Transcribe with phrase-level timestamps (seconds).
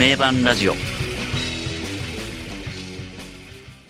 [0.00, 0.72] 名盤ラジオ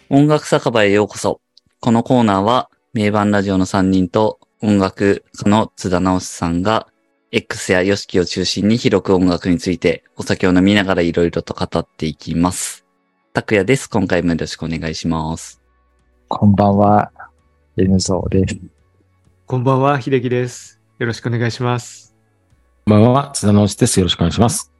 [0.08, 1.41] 音楽酒場へようこそ
[1.79, 6.88] このコーナーは名盤ラジオの3人と音楽家の津田直さんが
[7.31, 12.85] X や YOSHIKI を中心に広く音楽についてお酒を飲みながらいろいろと語っていきます。
[13.33, 13.89] 拓也です。
[13.89, 15.63] 今回もよろしくお願いします。
[16.27, 17.13] こんばんは、
[17.77, 18.59] N ゾーです。
[19.47, 20.81] こんばんは、秀樹です。
[20.99, 22.17] よろしくお願いします。
[22.87, 24.01] こんばんは、津田直です。
[24.01, 24.73] よろしくお願いします。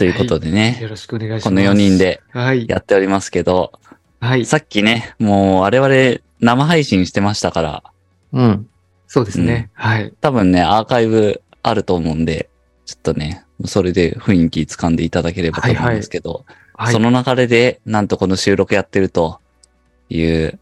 [0.00, 1.44] ということでね、よろしくお願いします。
[1.44, 1.98] この4人。
[1.98, 2.66] ではい。
[2.66, 3.78] やっておりますけど、
[4.18, 4.46] はい。
[4.46, 7.82] さっきね、もう我々生配信してましたから、
[8.32, 8.66] うん。
[9.06, 9.68] そうですね。
[9.74, 10.10] はい。
[10.22, 12.48] 多分ね、アーカイブあると思うんで、
[12.86, 16.92] ちょっとね、それで雰囲気掴んでいただければと思うんですけど、はい。
[16.94, 19.38] その流れで、なんとこの収録やってると
[20.08, 20.58] いう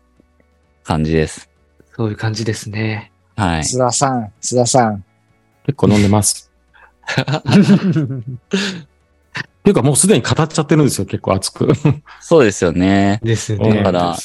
[0.83, 1.49] 感じです。
[1.95, 3.13] そういう感じですね。
[3.37, 3.65] はい。
[3.65, 5.05] 津田さん、津田さん。
[5.65, 6.51] 結構飲んでます。
[9.69, 11.69] っていうかもうすでに語っちゃってるんですよ、結構熱く。
[12.21, 13.21] そうですよね。
[13.23, 13.83] ですだね。
[13.83, 14.17] から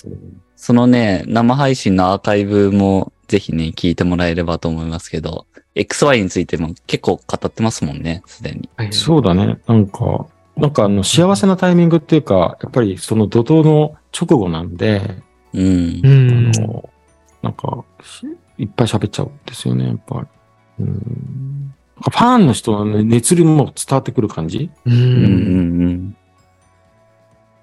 [0.56, 8.70] そのね、生配信のアーカイブもぜひね、聞いてもらえればと思いますけど、XY についても結構語ってますもんね、すでに。
[8.78, 9.58] はいそうだね。
[9.68, 16.08] なんか、なんかあの幸せなタイミングっていうか、やっぱりその怒涛の直後なんで、うんう。
[16.08, 16.52] ん。
[16.56, 16.90] あの、
[17.42, 18.26] なんか、し
[18.58, 20.28] いっぱい喋っちゃうんですよね、やっぱり。
[20.80, 21.76] うん
[22.12, 24.70] ファンの人のね熱量も伝わってくる感じ？
[24.86, 24.90] う。
[24.90, 26.16] ん。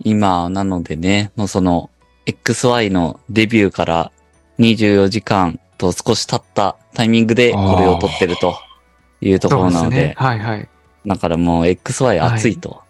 [0.03, 1.91] 今、なのでね、もうその、
[2.27, 4.13] XY のデビューから
[4.59, 8.55] 24時間と少し経ったタイミングでこれを撮ってると
[9.21, 10.15] いうところなので、そうすね。
[10.17, 10.69] はいはい。
[11.07, 12.83] だからもう XY 熱いと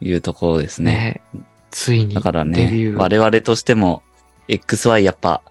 [0.00, 1.22] いうところですね。
[1.34, 1.42] ね。
[1.70, 4.02] ついにだからね、我々としても
[4.48, 5.42] XY やっぱ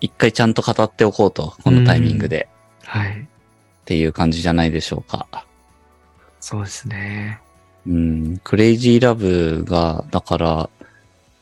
[0.00, 0.54] 一回ちゃん。
[0.54, 2.48] と語っておこうと、このタイミングで
[2.84, 3.28] はい。
[3.82, 5.46] っていう感じじゃないでしょうか。
[6.40, 7.40] そうですね。
[7.86, 10.70] うん、クレイジーラブが、だから、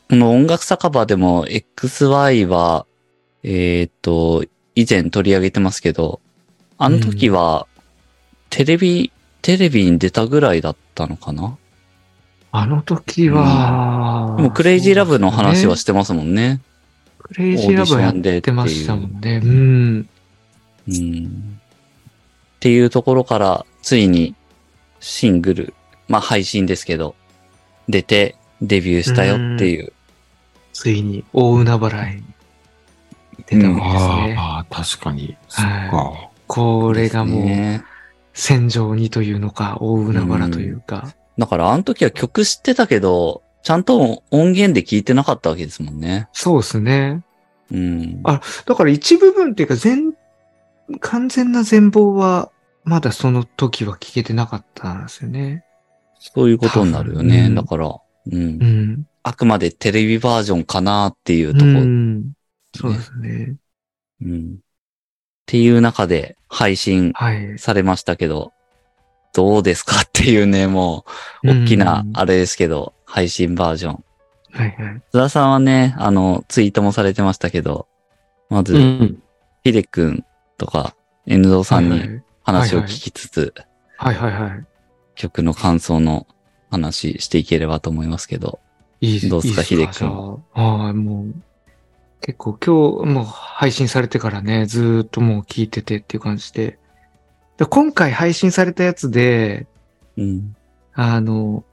[0.09, 2.85] この音楽酒場でも XY は、
[3.43, 4.43] えっ、と、
[4.75, 6.19] 以前取り上げてますけど、
[6.77, 7.67] あの時は、
[8.49, 9.11] テレビ、
[9.41, 11.57] テレビに出たぐらいだったのかな？
[12.51, 16.59] あの時は、でもクレイジーラブの話はししてますもんね。
[17.19, 19.41] クレイジーラブはやってましたもんね。
[19.43, 20.09] うん。
[20.87, 21.61] うん。
[22.61, 24.35] っていうところから、ついに
[24.99, 25.73] シングル、
[26.07, 27.15] まあ配信ですけど、
[27.89, 29.91] 出てデビューしたよっていう。
[30.71, 32.21] ついに大海原へ
[33.47, 34.35] 出たわけですね。
[34.37, 35.35] ああ、確かに。
[35.49, 36.29] そっはいか。
[36.45, 37.83] これがもう、ね
[38.33, 41.15] 戦場にというのか、大海原というか。
[41.39, 46.29] だからあの時は曲知ってたけど、ちゃんと音源で聞いてなかったわけですもんね。
[46.31, 47.23] そうですね。
[47.71, 48.21] うん。
[48.23, 50.13] あだから一部分っていうか、全、
[50.99, 52.51] 完全な全貌は、
[52.83, 55.63] まだその時は聞けてなかったんですよね。
[56.19, 57.45] そういうことになるよね。
[57.47, 59.07] うんだから、うん、うん。
[59.23, 62.31] あくまでテレビバージョンかなっていううところ、ん。
[62.75, 63.55] そうですね。
[64.21, 67.59] うんっていう中で配信はい。
[67.59, 68.53] されましたけど、
[69.33, 71.05] どうですかっていうね、も
[71.43, 74.03] う、大きなうんあれですけど、配信バージョン。
[74.53, 75.01] はいはい。
[75.11, 77.87] 津田さんはね、あの、ツイートもされてましたけど、
[78.49, 79.23] まず、うん。
[79.63, 80.23] ヒデ君
[80.61, 80.95] とか、
[81.27, 83.53] ゾーさんにはい話を聞きつつ、
[83.97, 84.65] はいはいはい。
[85.15, 86.27] 曲の感想の
[86.69, 88.59] 話していければと思いますけど。
[88.99, 91.33] いいどうすか秀樹君あはい、もう、
[92.21, 96.77] 結構今日もう配信されてからね、ずーっともう聞いててっていう感じで。
[97.57, 99.67] で今回配信されたやつで、
[100.17, 100.55] うん。
[100.93, 101.63] あの、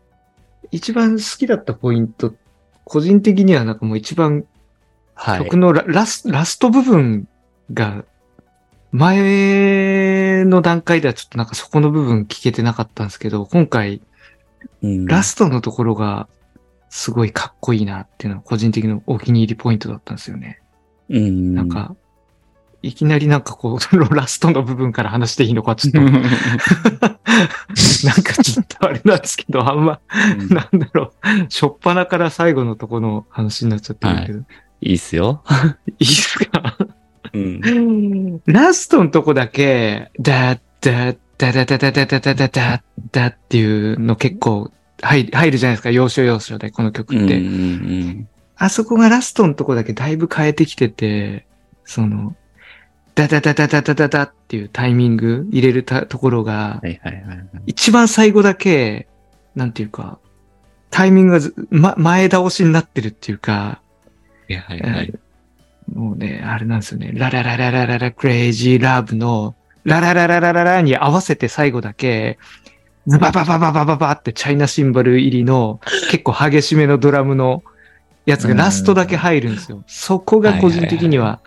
[0.70, 2.34] 一番好きだったポイント、
[2.84, 4.44] 個人的にはなんかもう一番
[5.14, 5.44] はい。
[5.44, 7.26] 曲のラ,、ラスラスト部分
[7.72, 8.04] が、
[8.92, 14.00] 前の段階ではちょっとなんかそこの部分聞けてなかったんですけど、今回
[14.82, 15.06] うん。
[15.06, 16.28] ラストのところが
[16.90, 20.60] すごいかっこいいなっていうのは個人的なお気に入りポイントだったんですよね。
[21.10, 21.54] うん。
[21.54, 21.94] なんか、
[22.82, 26.12] いきなりなんかこう、そ のラストの部分から話していいのかちょっと、 なん
[28.22, 30.00] かちょっとあれなんですけど、あんま、
[30.38, 30.48] うん。
[30.48, 34.38] なんだろう、しょっぱなから最後のとこの話になっちゃってるけど、
[34.80, 34.92] い。
[34.92, 35.42] いっすよ。
[35.98, 36.76] い、いですか？
[37.32, 38.40] うん。
[38.46, 42.82] ラストのとこだけ、ダッダッダダダダダダダダダ
[43.12, 43.64] ダってい
[43.94, 44.70] うの結構
[45.00, 47.38] 入る入るじゃないですか、要所要所で、この曲って。
[47.38, 48.28] うんうん
[48.60, 51.46] あそこがラストのとこだけだいぶ変えてきてて、
[51.84, 52.34] その、
[53.14, 57.48] ダダダダダダダダっていうタイミング入れるたところがは、いはいはいはい。
[57.66, 59.06] 一番最後だけ、
[59.54, 60.18] なんていうか、
[60.90, 63.80] タイミングがず、ま、前倒しになってるっていうか、は
[64.48, 65.14] いはいはい。
[65.94, 67.12] もうね、あれなんですよね。
[67.14, 69.54] ラララララララクレイジーラブの
[69.84, 72.38] ラララララララに合わせて最後だけ、
[73.06, 75.80] ズバババババババってチャイナシンバル入りの
[76.10, 77.62] 結構激しめのドラムの
[78.26, 79.82] やつがラストだけ入るんですよ。
[79.86, 81.40] そこが個人的には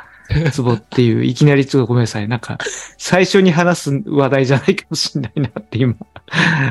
[0.51, 2.27] ツボっていう、いきなりちょっとごめんなさい。
[2.27, 2.57] なんか、
[2.97, 5.95] 最初に話す話題じゃないかもしれないなって今、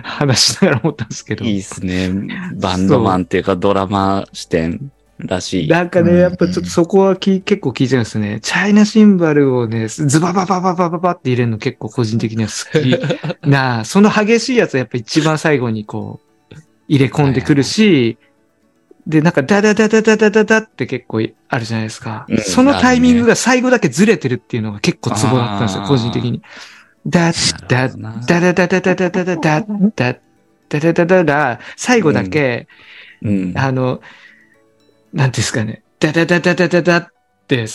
[0.03, 1.45] 話しながら思ったんですけど。
[1.45, 2.11] いいっすね。
[2.57, 4.91] バンドマンっていうかドラマ視点
[5.27, 5.69] らしい。
[5.69, 8.41] なんかね、やっぱちょっとそこはき結構聞いてるんですね。
[8.41, 16.21] チャイナシンバルをね、ズバババババババって入れるの結構個人的には好きなあ、その激しいやつはやっぱ一番最後にこ
[16.51, 16.55] う、
[16.89, 18.19] 入れ込んでくるし、
[19.07, 22.27] で、なんかダダダダダダダダって結構あるじゃないですか。
[22.29, 26.43] うんそのタイミングが最後だけずれてるっていうのが結構ツボだったんですよ、個人的に。
[27.07, 30.19] ダッダッなるほどなダダダダダダダダダダッダッ
[30.69, 32.69] ダダダダダ最後だけ、
[33.23, 33.53] うん。
[33.57, 34.01] あの、
[35.13, 37.09] なんですかね、ダダダダダダダっ
[37.47, 37.67] て、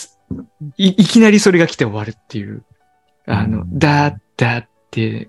[0.76, 2.64] いいきなりそれが来て終わるっていう、
[3.26, 3.78] あの、うん。
[3.78, 5.28] ダッダって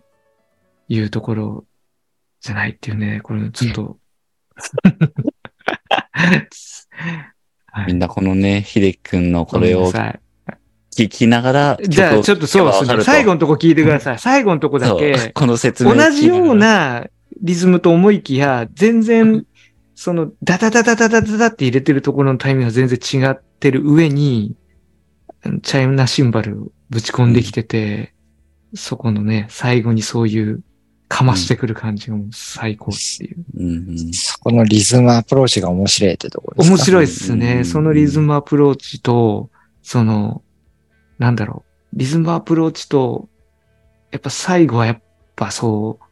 [0.88, 1.66] いうところ
[2.42, 3.98] じゃないっていうね、これちょっと、
[7.68, 9.92] はいみんなこのね、秀樹くんのこれを
[10.96, 13.04] 聞きながら、じゃあ、ちょっとそうですね。
[13.04, 14.20] 最後ののとこ聞いてください。
[14.20, 17.08] 最後のとこだけ、この説明同じような、な
[17.40, 19.46] リズムと思いきや、全然、
[20.00, 24.56] その、ダダダダダダダダって入れてるところのタイミングが全然違ってる上に、
[25.64, 28.14] チャイナシンバルをぶち込んできてて、
[28.76, 30.62] そこのね、最後にそういう、
[31.10, 33.38] かましてくる感じがもう最高っていう。
[33.58, 36.76] うんうんそこのリズムアプローチが面白いってところですか？
[36.76, 37.64] 面白いですうんね。
[37.64, 39.50] そのリズムアプローチと、
[39.82, 40.44] その、
[41.18, 41.98] なんだろう。
[41.98, 43.30] リズムアプローチと、
[44.12, 45.02] やっぱ最後はやっ
[45.36, 46.06] ぱそう、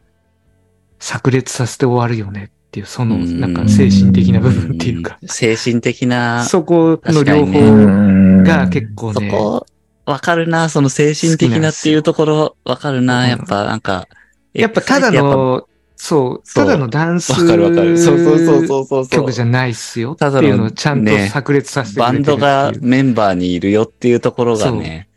[0.98, 3.40] 炸裂させて終わるよねっていう、その、うん。
[3.40, 8.42] なんか精神的な部分っていうか、精神的な、そこの両方ね。
[8.42, 9.66] が結構ね、そこ、
[10.04, 14.06] わかるな、その精神的なっていうところ、わかるな、やっぱなんか。
[14.52, 15.66] やっぱただの、
[15.96, 17.98] そう、ただのダンスわかるわかる。
[17.98, 19.08] そうそうそうそうそう。
[19.08, 22.40] 曲じゃないっすよってただのいうのをちゃんとね炸裂させてくバンれてるっていう。
[22.40, 25.08] ドがメンバーにいるよっていうところがね、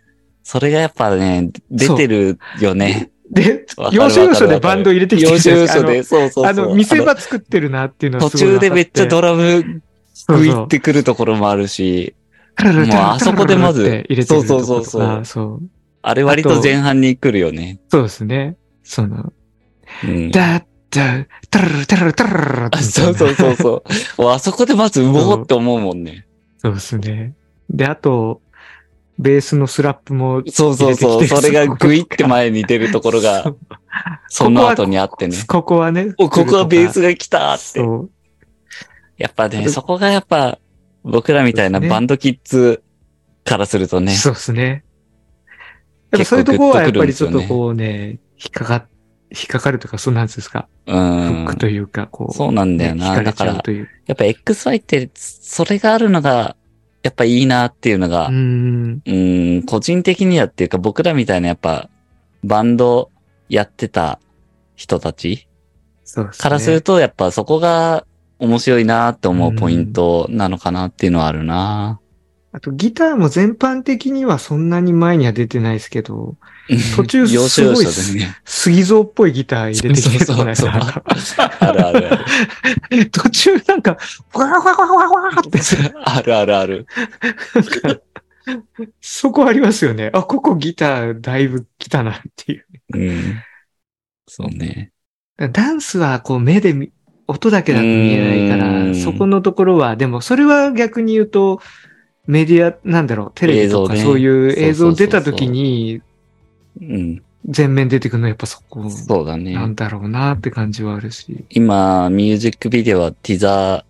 [0.44, 3.12] それがやっぱね、出てるよね。
[3.32, 6.46] で要所要所でバンド入れてきてる要所要所で、そうそうそう。
[6.46, 9.82] あの、見せ場作ってるなっていうのはすごい中でめっちゃドララム
[10.14, 12.16] 食いってくるところもあるし、
[12.62, 15.62] もうあそこでまずそうそうそうそうそう。
[16.02, 17.80] あれ割と前半に来るよね。
[17.90, 18.58] そうですね。
[18.84, 19.32] その、
[20.04, 20.32] うん。
[20.32, 23.84] ダッダッ、タララタララタラララあそうそうそうそ
[24.18, 24.22] う。
[24.22, 26.26] もうあそこでまずうおーって思うもんね。
[26.58, 27.36] そうですね。
[27.70, 28.42] で、あと、
[29.20, 31.28] ベースのスラップもそうそうそう。
[31.28, 33.54] それがグイって前に出るところが、
[34.30, 35.36] その後にあってね。
[35.46, 36.14] ここはね。
[36.18, 37.82] お、ここはベースが来たって。
[39.18, 40.58] やっぱね、そこがやっぱ、
[41.04, 42.82] 僕らみたいなバンドキッズ
[43.44, 44.86] からするとね、そうですね。
[46.12, 48.88] やっぱそういうところはやっぱりちょっとこうね、引っかか、
[49.32, 50.70] 引っかかるとか、そうなんですか？
[50.88, 51.02] うフん
[51.44, 51.58] ック。
[51.58, 52.34] というか、こう。
[52.34, 53.22] そうなんだよな。
[53.22, 53.90] だから、ゃうという。
[54.08, 56.56] やっぱ XY って、それがあるのが、
[57.02, 59.02] やっぱいいなっていうのがう、ん。
[59.06, 59.14] う
[59.60, 61.90] ん、個人的にはっていうか僕らみたいなやっぱ、
[62.44, 63.12] バンド
[63.48, 64.20] やってた
[64.76, 65.48] 人たち。
[66.38, 68.06] からすると、やっぱそこが
[68.40, 72.00] 面白いなって思うポイントなのかなっていうのはあるな。
[72.52, 76.36] あとギターも全般的にはそんなに前には出てないですけど、
[76.96, 78.36] 途中すごい所でね。
[78.46, 81.04] 杉蔵っぽいギター入れてきてそうそうそうなんか
[81.60, 83.10] あるあるある。
[83.12, 83.98] 途中なんか、
[84.34, 85.60] わわわわわわって、
[86.06, 86.88] あるあるある。
[89.02, 90.10] そこありますよね。
[90.14, 92.66] あ、ここギターだいぶ来たなっていう。
[92.96, 93.44] うん。
[94.28, 94.92] そうね。
[95.38, 96.92] ダンスはこう目で見
[97.28, 101.62] 音だけだと見えないかうら、んそこのところは、でもそれは逆に言うと、
[102.30, 106.02] メディア、なんだろう、テレビとかそういう映像そうそうそうそう出た時に
[106.80, 107.24] うん。
[107.46, 109.54] 全面出てくるのはやっぱそこそうだね。
[109.54, 111.46] なんだろうなって感じはあるし。
[111.50, 113.84] 今、ミュージックビデオはティザ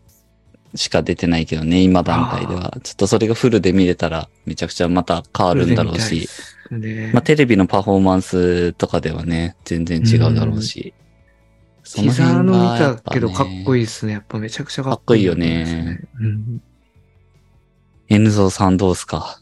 [0.73, 2.77] ーしか出てないけどね、今段階では。
[2.81, 6.29] ちょっとそれがフルで見れたらめちゃくちゃまた変わるんだろうし。
[6.71, 10.93] ねまあテレビのパフォーマンスとかではね、全然違うだろうし。
[11.95, 13.81] ティザーの見たけどかっこいい。
[13.81, 14.13] いいですね。
[14.13, 15.99] やっぱめちゃくちゃかかっこいいよね。
[16.21, 16.61] うん、
[18.09, 19.39] N ゾーさんどうすか？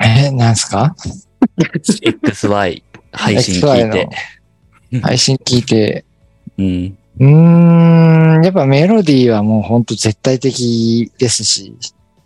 [0.00, 0.94] え、なんすか
[1.60, 4.08] ?XY 配信聞いて。
[5.02, 6.04] 配信聞いて。
[6.58, 6.98] うん。
[7.18, 11.76] うーん、やっぱメロディーはもうほんと絶対的ですし、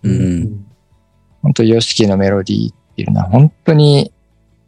[0.02, 0.66] うん。
[1.42, 4.12] ほんと YOSHIKI のメロディーっていうのは本当に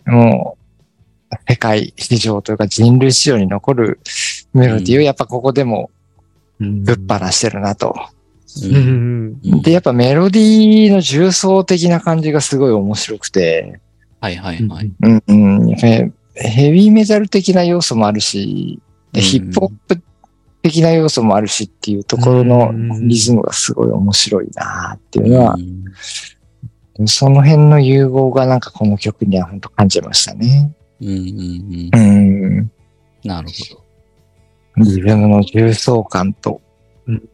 [0.07, 0.57] も
[1.31, 4.01] う世界史上というか人類史上に残る
[4.55, 5.91] メロディーをやっぱここでも
[6.61, 7.95] うんぶっ放してるなと。
[8.13, 8.18] うん
[9.63, 13.81] で、やっぱメロディーの重層的な感じがすごい面白くて、
[14.21, 14.93] はいはいはい。
[15.03, 16.11] うんうん、ヘ
[16.73, 18.81] ビーメタル的な要素もあるし、
[19.13, 20.03] で、うんヒップホップ
[20.63, 25.59] 的な要素もあるしっていうところのリズムがすごい面白いなっていうのはう、
[27.03, 30.75] んその辺の融合がなんかこの曲には本当感じましたね。
[31.01, 32.59] うんうんううん。
[32.59, 32.71] ん。
[33.23, 33.85] なるほど。
[34.79, 36.68] リズムの重層感とうん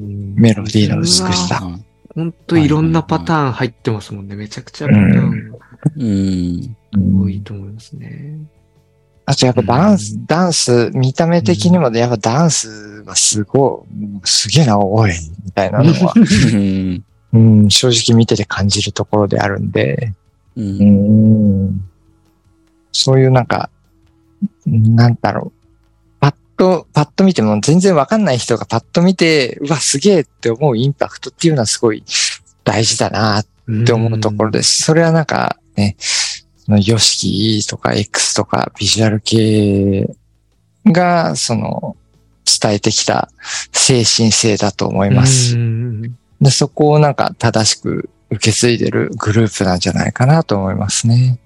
[0.09, 1.61] メロディーの美しさ。
[1.63, 4.37] うんほんといろんなパターン入ってますもんね。
[4.37, 5.53] めちゃくちゃパターン
[5.97, 6.77] うん。
[6.93, 8.39] うん多いと思いますね。
[9.27, 15.13] あとやっぱダンス、うんダンス、見た目的にもやっぱダンスがすごい、すげえな、おい、
[15.45, 20.13] みたいなのは、うんうん、正直見てて感じるところであるんで、
[20.57, 21.91] ううんん、
[22.93, 23.71] そういうなんか、
[24.67, 25.64] なんだろう。
[26.65, 32.05] パッと、パッと見ても全然わかんない人がパッと見て、うわ、すげえって思うインパクトっていうのはすごい
[32.65, 34.83] 大事だなっって思うところです。
[34.83, 40.15] それはなんかね、その YOSHIKI とか X とかビジュアル系
[40.87, 41.97] が、その、
[42.61, 43.31] 伝えてきた
[43.73, 45.57] 精神性だと思います。
[45.57, 51.39] うんで、そこをなんか正しく受け継いでるグループなんじゃないかなと思いますね。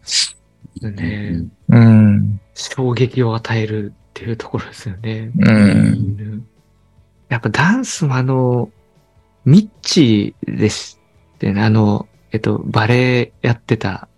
[0.82, 2.40] ねうん。
[2.54, 5.30] 衝撃を与えるっていうところですよね。
[5.38, 5.48] う。
[5.48, 6.46] うんん
[7.28, 8.70] やっぱダンスもあの、
[9.44, 10.98] ミッチーでし
[11.38, 14.08] てね、あの、えっと、バレエやってた、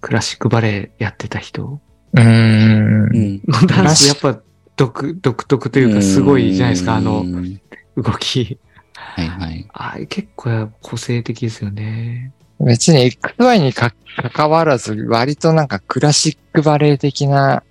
[0.00, 1.80] クラシックバレエやってた人
[2.14, 2.22] うん。
[2.22, 4.40] うんのダンスやっぱ
[4.76, 7.60] 独、独特というかすごいじゃないですか、あのうん
[7.96, 8.58] 動き。
[8.94, 9.66] はいはい。
[9.72, 12.32] あれ結構個性的ですよね。
[12.60, 13.92] 別に XY にか
[14.32, 17.62] 関わらず、割となんかクラシックバレエ的な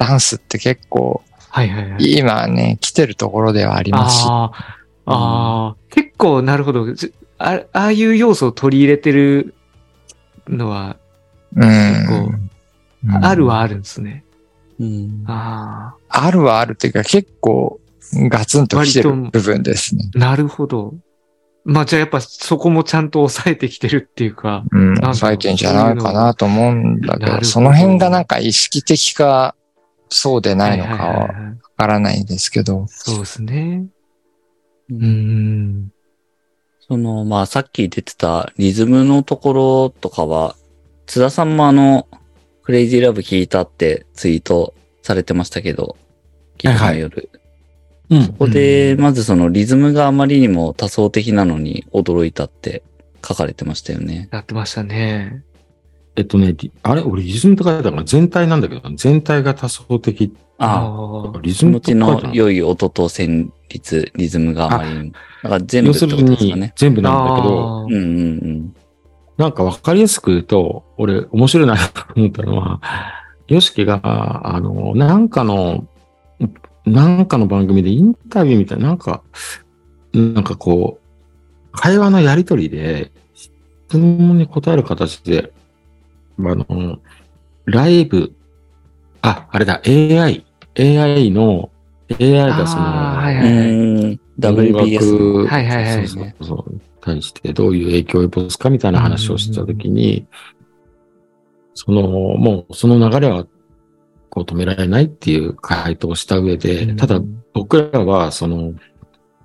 [0.00, 2.18] ダンスって結構はいはいはい。
[2.18, 4.24] 今ね、来てるところではありますし。
[4.26, 4.50] あ
[5.04, 6.92] あ、ああ、結構なるほど。
[6.94, 9.54] じあああいう要素を取り入れてる
[10.48, 10.96] のは、
[11.54, 11.66] うん。
[11.66, 12.50] うん
[13.22, 14.24] あるはあるんですね。
[14.78, 17.80] うんああるはあるっていうか結構
[18.12, 20.10] ガツンと来てる割と部分ですね。
[20.14, 20.94] あ、なるほど。
[21.64, 24.64] まあじゃあやっぱそこもちゃんと抑えてきてるっていうか。
[24.70, 24.94] うん。
[24.94, 29.54] か抑えてんじゃないかなと思うんだけど、どその辺がなんか意識的か、
[30.10, 32.86] そうでないのかはいはいはわはいはいからないんですけど。
[32.88, 33.86] そうですね。
[34.90, 35.92] ううんん。
[36.86, 40.56] その、まあ、さっき出てたリズムのところとかは、
[41.06, 42.06] 津田さんもあの、
[42.62, 45.96] クレイジーラブ聞いたってツイートされてましたけど、
[46.62, 47.30] 昨日の夜。
[48.10, 48.32] うんこ。
[48.40, 52.82] こで、まずそのリズムがあまりにも多層的なのに驚いたって
[53.26, 54.28] 書かれてましたよね。
[54.32, 55.44] やってましたね。
[56.16, 57.02] えっとね、リあれ？
[57.02, 60.34] 俺リズムって書いてたから全体なんだけど、全体が多層的。
[60.58, 61.40] ああ、あ。
[61.40, 62.34] リズムって書いてあるの？
[62.34, 65.12] 良い音と旋律、リズムがあまり。
[65.42, 66.72] だから全部ってこ要するにとですかね。
[66.76, 68.74] 全部なんだけど、あうんうん
[69.36, 72.80] なんかわかりやすく言うと、俺面白いなと思ったのは、
[73.48, 75.88] ヨシキが、あの、なんかの、
[76.84, 79.22] なんかの番組でインタビューみたいな、なんか、
[80.12, 85.54] なんかこう、会話のやりとりで、質問に答える形で、
[86.48, 86.98] あの、
[87.66, 88.32] ライブ、
[89.22, 90.44] あ、あれだ、AI、
[90.78, 91.70] AI の、
[92.18, 94.20] AI がその、はいはいうん。
[94.38, 96.80] WBS はいはいはいそうそうそう。
[97.00, 100.26] 対してどういう影響を及ぼすかみたいな話をしたときに、
[101.74, 103.46] その、もうその流れは
[104.28, 107.20] こう止められないっていう回答をした上で、ただ
[107.52, 108.74] 僕らはその、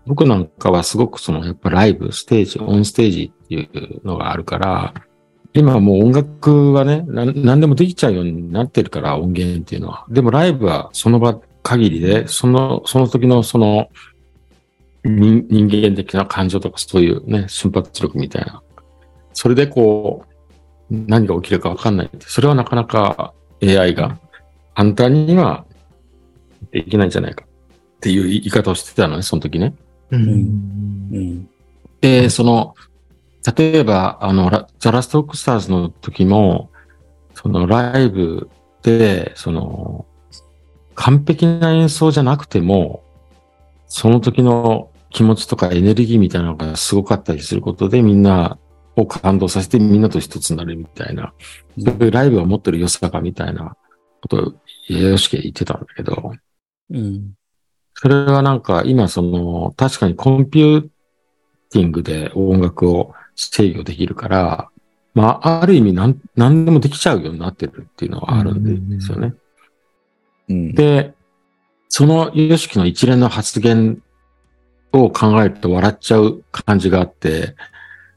[0.06, 4.94] 僕なんかはすごくそのやっぱライブ、ステージ、オンステージっていうのがあるから、
[5.56, 10.06] 今はもう音楽はね、なん何でもできちゃうようになってるから音源っていうのは。
[10.10, 13.88] でもライブはその場限りで、その、その時のその
[15.06, 18.62] 人人間的な感情とかそういうね、瞬発力みたいな。
[19.34, 20.26] それでこ
[20.92, 22.26] う、何が起きるかわかんないって。
[22.28, 23.34] それはなかなか
[23.64, 24.20] AI が
[24.76, 25.66] 簡単には
[26.72, 27.48] できないんじゃないかっ
[28.02, 29.74] ていう言い方をしてたのね、その時ね。
[30.12, 30.18] う。
[30.18, 30.26] うん
[31.14, 31.50] ん。
[32.02, 32.76] で、その、
[33.56, 36.72] 例えば、あの、ラザラストオックスターズの時も、
[37.34, 38.50] そのライブ
[38.82, 40.06] で、その、
[40.96, 43.04] 完璧な演奏じゃなくても、
[43.88, 48.58] その時の気持ちとかエネルギーみたいなのがすごかったりすることで、みんな
[48.96, 51.34] を感動させてみんなと一つになるみたいな、
[51.78, 53.76] そういうライブが持ってる良さがみたいな
[54.22, 56.34] ことを、よしけ言ってたんだけど、
[56.90, 57.34] うん。
[57.96, 60.90] それはなんか今その確かにコンピュー
[61.72, 64.70] ティングで音楽を制御できるから、
[65.14, 69.34] まあある意味なん何でもできちゃうようになってるっていうのはあるんですよね。
[70.50, 70.74] うん。
[70.74, 71.14] で、
[71.90, 74.02] そのヨシキの一連の発言
[74.92, 77.56] を考えると笑っちゃう感じがあって、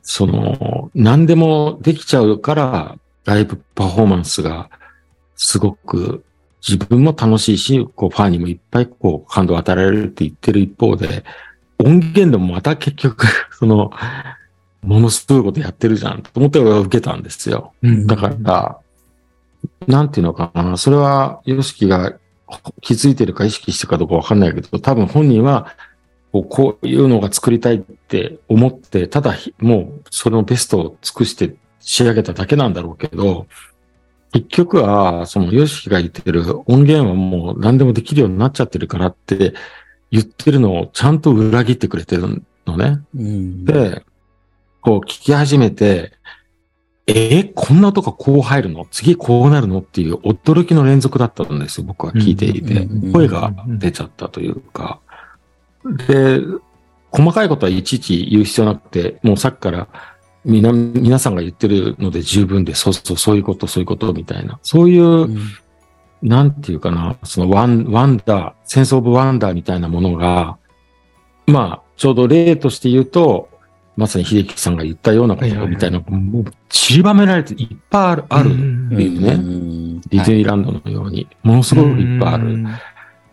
[0.03, 4.71] その何でもできちゃうからライブパフォーマンスが
[5.37, 6.25] すごく
[6.67, 11.25] 自分も楽しいし、こうファンにもいっぱいこう感動を与えられるって言ってる一方で、
[11.79, 13.91] 音源でもまた結局、その、
[14.83, 17.73] ものすごいことやってるじゃんと思って俺は受けたんですよ。
[17.83, 18.79] うんだから、
[19.87, 20.77] なんていうのかな。
[20.77, 22.19] それは、ヨシキが
[22.81, 25.75] 気づいてるか意識してるかどうかわかんないけど、多分本人は、
[26.33, 33.47] こうこういうのが作りたいって思って、ただひもうそのベストを尽くして仕上げただけなんだろうけど、
[34.33, 39.55] 結局は、そのヨシキが言ってる音源はもう何でもできるようになっちゃってるからって
[40.11, 43.01] 言ってるのをちゃんと裏切ってくれてるのね。
[43.17, 43.65] うん。
[43.65, 44.05] で、
[44.81, 46.13] こう聞き始めて、
[47.07, 48.87] えーこんな音がこう入るの？
[48.91, 49.79] 次こうなるの？
[49.79, 52.87] っていう驚きの連続だったんですよ、僕は聞いていて。
[53.13, 55.01] 声が出ちゃったというか。
[56.07, 56.41] で、
[57.11, 59.89] 細かいことはいちいち言う必要なくて、もうさっきから
[60.45, 64.59] みな、皆さんが言ってるので十分で、そうそう、そういうこと、そういうことみたいな。
[64.63, 65.39] そういうう、ん
[66.21, 70.59] なんていうかな、そのワン、ワンダー、センスオブワンダーみたいなものが、
[71.47, 73.49] まあ、ちょうど例として言うと、
[73.99, 78.51] まさに秀樹さんが言ったようなことみたいな、もう散りばめられていっぱいある、ある。
[78.51, 82.65] うんっていうねんディズニーランドのように、ものすごくいっぱいある。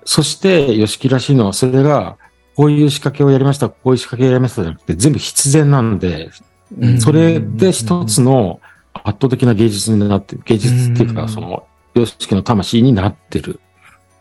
[0.06, 2.18] そして、吉木らしいのは、それが、
[2.56, 6.32] こういう仕掛けをやりました、こういう仕掛けをやりましたじゃなくて、全部必然なんで、
[6.80, 8.60] うんそれで一つの
[8.92, 13.60] 圧倒的な芸術になってる、芸術っていうか、うんその、吉木の魂になってる。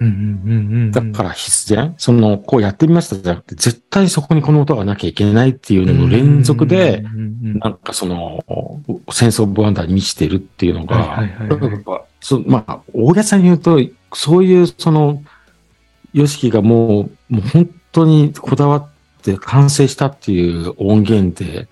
[0.05, 7.05] うんうんうんうんだから必然、その、こうやってみましたじゃなくて、絶対そこにこの音がなきゃいけないっていうのの連続で、
[7.43, 8.45] なんかその、
[9.11, 13.79] センスオブワンダーに満ちてるっていうのが、はいはいはいはいやっぱそうまあ、大げさに言うと、
[14.15, 15.23] そういうその、
[16.13, 18.89] ヨシキがもう、もう本当にこだわっ
[19.23, 21.69] て完成したっていう音源で、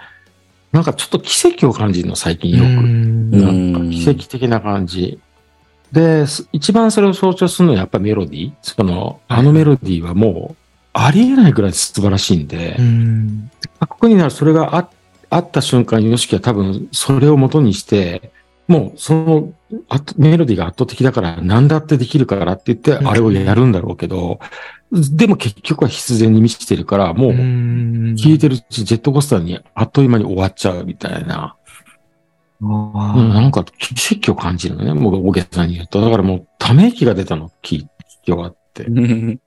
[0.72, 2.64] なんかちょっと奇跡を感じるの、最近よく。
[2.64, 5.20] うんなんか奇跡的な感じ。
[5.92, 8.52] で、す一番それを象徴するのはやっぱりメロディー。
[8.62, 10.56] その、あのメロディーはもう、
[10.94, 13.50] ありえないぐらい素晴らしいんで、うん。
[13.80, 14.88] ここになるそれがあ
[15.30, 18.32] あった瞬間、ヨシキは多分それを元にして、
[18.68, 19.52] もうその
[19.88, 24.40] あメロディーが圧倒的だから何だってできるからって言ってうんあれをやるんだろうけど、
[24.92, 28.16] でも結局は必然に満ちてるから、もううん。
[28.16, 31.56] 聴いてるうちジェットコースターにあっという間に終わっちゃうみたいな、
[32.64, 36.00] あうんなんか奇跡を感じるのね、もう大げさに言うと。
[36.00, 37.86] だからもうため息が出たの、聞き
[38.26, 38.84] 終わって。
[38.84, 39.40] う ん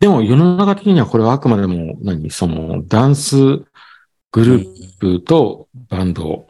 [0.00, 6.46] でも世の中的にはこれはあくまでも何そのダンスグループとバンド。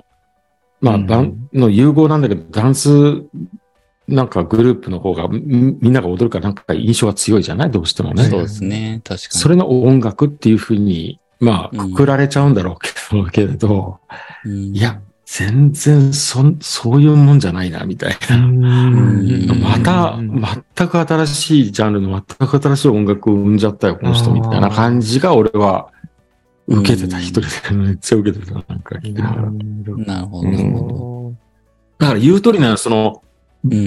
[0.80, 3.22] まあ、うんバンの融合なんだけど、ダンス
[4.08, 7.70] なんかグループの方がみみんなが踊るからなんか印象が強いじゃない？
[7.70, 8.24] どうしてもね。
[8.24, 9.00] そうですね。
[9.04, 9.40] 確かに。
[9.40, 14.00] それの音楽っていうふうに、まあ、うんくくられちゃうんだろうけど、けれど、
[14.44, 15.00] うんいや、
[15.34, 18.36] 全然そん、そういうもんじゃないな、みたいな。
[18.36, 18.60] ん
[19.62, 20.18] また、
[20.76, 25.88] 全く新しいジャンルの全く新しい音楽を生んじゃったよ、この人みたいな感じが俺は
[26.66, 29.42] 受けてた、うん一人でめっちゃ受けてた、なんか聞きながら。
[30.04, 31.32] なるほど、なるほ
[31.96, 33.22] だから言う通りなの、その、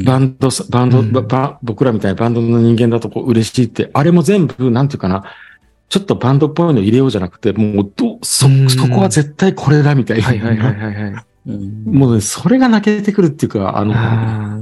[0.03, 5.25] バンド、バンド、うんばば僕らみたいなバンドの人間だとこう嬉しいって、あれも全部、なんていうかな、
[5.89, 10.23] ちょっとバンドっぽいの入れようじゃなくて、もうど、そ、うんそこは絶対これだみたいな。
[10.23, 11.25] はいはいはいはいはい。
[11.47, 14.60] うんもうね、それが泣けてくるっていうか、あの、あ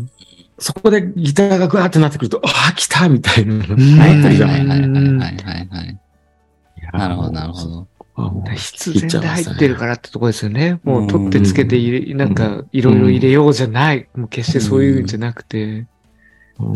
[0.59, 3.55] そこでギターがグワーってなってくると、ああ、来たみたいな。
[3.55, 5.99] いはいはいはいはいはいはいはい。
[6.93, 7.87] なるほど、なるほど。
[8.55, 10.79] 必然で入ってるからってとこですよね。
[10.83, 14.07] もうんう取ってつけて入れ、なんかいろいろ入れようじゃない。
[14.15, 15.87] もう決してそういうんじゃなくて。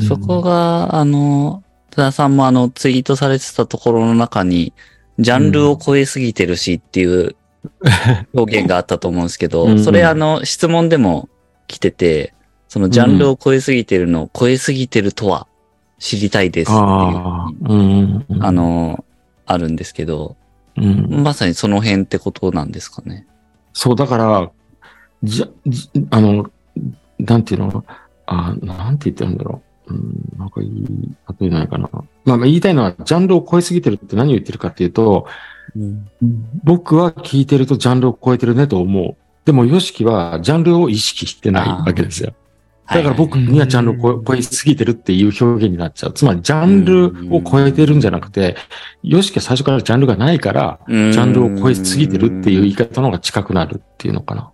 [0.08, 4.74] そこが、あの、津田さんもあの、ツイートされてたところの中に、
[5.20, 7.36] ジャンルを超えすぎてるしっていう
[8.34, 11.30] 表現があったと思うんですけど、うんそれあの、質問でも
[11.68, 12.34] 来てて、
[12.68, 15.48] そのジャンルを超えすぎてるのを超えすぎてるとは
[16.00, 18.26] 知りたいですっていうああ、うん。
[18.42, 19.06] あ、の、
[19.46, 20.36] あるんですけど、
[20.76, 21.24] うん。
[21.24, 23.26] まさにその辺ってことなんですかね？
[23.74, 24.52] そう、だから、
[25.24, 26.52] じゃ、じあの、
[27.20, 27.84] なんていうの？
[28.28, 29.94] あなんて言ってるんだろう。
[29.94, 30.86] うん、なんかいい、
[31.40, 31.90] 例えないかな。
[31.94, 35.28] まあ、まあ言いたいのは、ジャンルを超えすぎてるって何を言ってるかっていうと、
[36.64, 39.16] 僕は聞いてるとジャンルを超えてるねと思う。
[39.46, 42.34] でも、ヨシキはジャンルを意識してないわけですよ。
[42.88, 46.14] だから僕にはジャンルを超えすぎてるっていう表現になっちゃう。
[46.14, 48.56] つまり、ジャンルを超えてるんじゃなくて、
[49.04, 54.52] ヨシキは最初からジャンルがないから、ジジャンルを超えすぎてるっていう言い方の方が近くなるっていうのかな。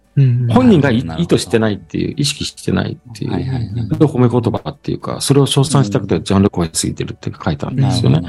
[0.50, 8.22] 本人が意図してないっていう、意識してないっていう、褒め言葉っていうか、それを称賛したくてジャンル超えすぎてるって書いたんですよね。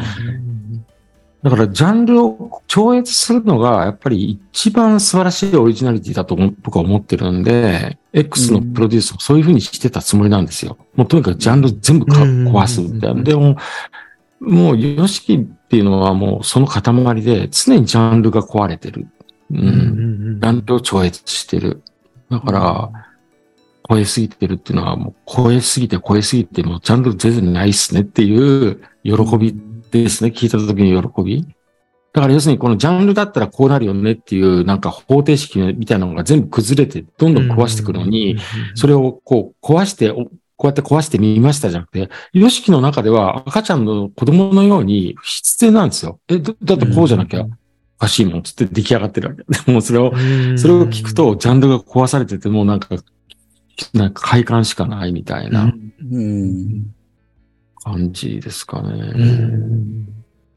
[1.45, 10.79] だからジャンルを超越するのが、やっぱり一番素晴らしいオリジナリティだと思僕は思ってるんで、X のプロデュースもそういうふうにしてたつもりなんですよ。
[10.95, 13.23] もうとにかくジャンル全部壊すみたいな。
[13.23, 13.59] でも、
[14.41, 16.81] もう、ヨシキっていうのはもうその塊
[17.21, 19.07] で、常にジャンルが壊れてる。
[19.51, 19.55] う。
[19.55, 21.83] うんんジャンルを超越してる。
[22.31, 22.91] だから、
[23.87, 29.55] 超えすぎてるっていうのは、もう超えすぎて超えすぎて、もうジャンル全然ないっすねっていう喜び
[30.03, 30.31] ですね。
[30.31, 31.47] 聞いた時の喜び。
[32.15, 38.37] だから要するにこのジャンルだったらこうなるよねっていうなんか方程式みたいなのが全部崩れてどんどん壊してくるのに、
[38.75, 40.27] それをこう壊して、お
[40.57, 46.21] こうやって壊してみましたじゃなくて、ヨシキの中では赤ちゃんの子供のように必然なんですよ。
[46.29, 47.49] え、だだってこうじゃなきゃお
[47.99, 49.43] かしいもんつって出来上がってるわけ。
[49.43, 50.13] で もそれを、
[50.57, 52.95] それを聞くとジャンルが壊されててもうなんか、
[53.93, 55.75] なんか快感しかないみたいな
[56.13, 56.95] うん。
[57.85, 59.09] 感じですかうね。
[59.13, 60.07] ん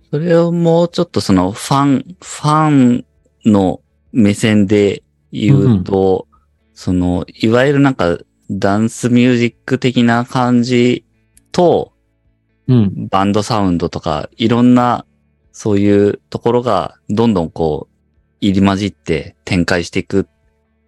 [0.10, 3.06] それをもうちょっとそのファン、ファン
[3.46, 3.82] の
[4.14, 6.28] 目線で言うと、
[6.74, 8.18] その、いわゆるなんか
[8.50, 11.06] ダンスミュージック的な感じ
[11.52, 11.92] と、
[12.68, 13.08] うん。
[13.10, 15.06] バンドサウンドとか、いろんな、
[15.52, 17.96] そういうところが、どんどんこう、
[18.42, 20.28] 入り混じって展開していく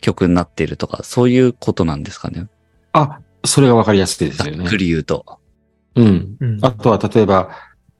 [0.01, 2.47] 曲になっているとか、そういうことなんですかね。
[2.91, 4.77] あ、それがわかりやすいですよねざっく。
[4.77, 5.39] り言うと。
[5.95, 6.37] うん。
[6.39, 7.49] うんあとは例えば、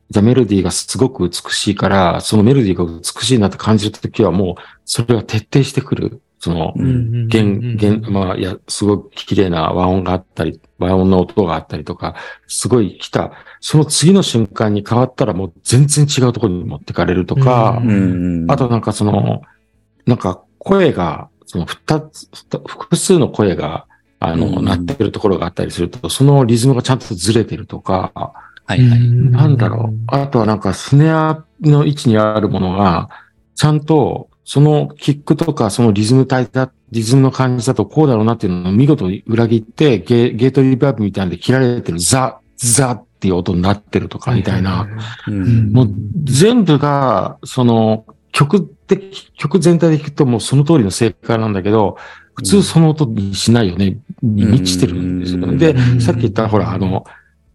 [0.10, 6.21] じゃあメロディーがすごく美しいから、そのメロディーが美しいなって感じるときはもう、それが徹底してくる。
[6.39, 12.15] その、うん弦、弦、まあ、いや、すごく綺麗な和音があったり、和音の音があったりとか、
[12.47, 13.34] すごい来た。
[13.60, 17.82] その次の瞬間に変わったらもう全然違うところに持ってかれるとか。
[18.47, 19.41] あとなんかその、
[20.06, 23.86] なんか声が、その二つ、二複数の声が、
[24.19, 28.12] あの、うん鳴ってるところがあったりすると、そのリズムがちゃんとずれてるとか、
[28.65, 28.99] はいはい。
[28.99, 29.97] なんだろう。
[30.08, 33.10] あとはなんかスネアの位置にあるものが、
[33.55, 44.88] ちゃんとそのキックとかそのリズム体だ、リズムの感じだとこうだろうなっていうのを見事に裏切ってゲゲートリバーブみたいなんで切られてるザ、ザっていう音になってるとかみたいな。
[45.27, 45.89] うんもう
[46.23, 51.97] 全部が、その曲的、曲全体で聞くともうその通りの正解なんだけど、
[52.39, 55.58] 普通その音にしないよね、に満ちてるんですよね。
[55.58, 57.04] でう、んさっき言ったほら、あの、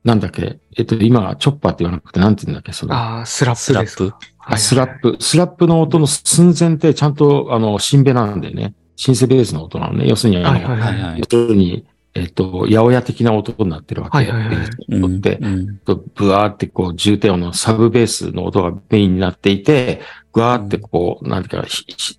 [0.04, 4.18] なんだっけ、えっと、今、チョッパーって言わなくて、なんて言うんだっけ、その、ああ、スラッスラップですか。
[4.18, 4.26] プ。
[4.46, 10.06] あスラップ、スラップの音の寸前ってちゃんと、あの、シンベなんでね、シンセベースの音なのね。
[10.06, 11.16] 要するに、あの。
[11.16, 14.18] 要するに、えっと、八百屋的な音になってるわけ。
[14.18, 15.80] はいはって、うん
[16.14, 20.00] ブワーってこう、重低音のサブベースの音がメインになっていて、
[20.32, 21.68] ぐわーってこう、なんていうか、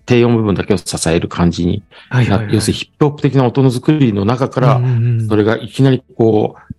[0.04, 2.54] 低音部分だけを支える感じにな、はいはいはい。
[2.54, 4.80] 要するにヒップホップ的な音の作りの中から、
[5.28, 6.75] それがいきなりこう、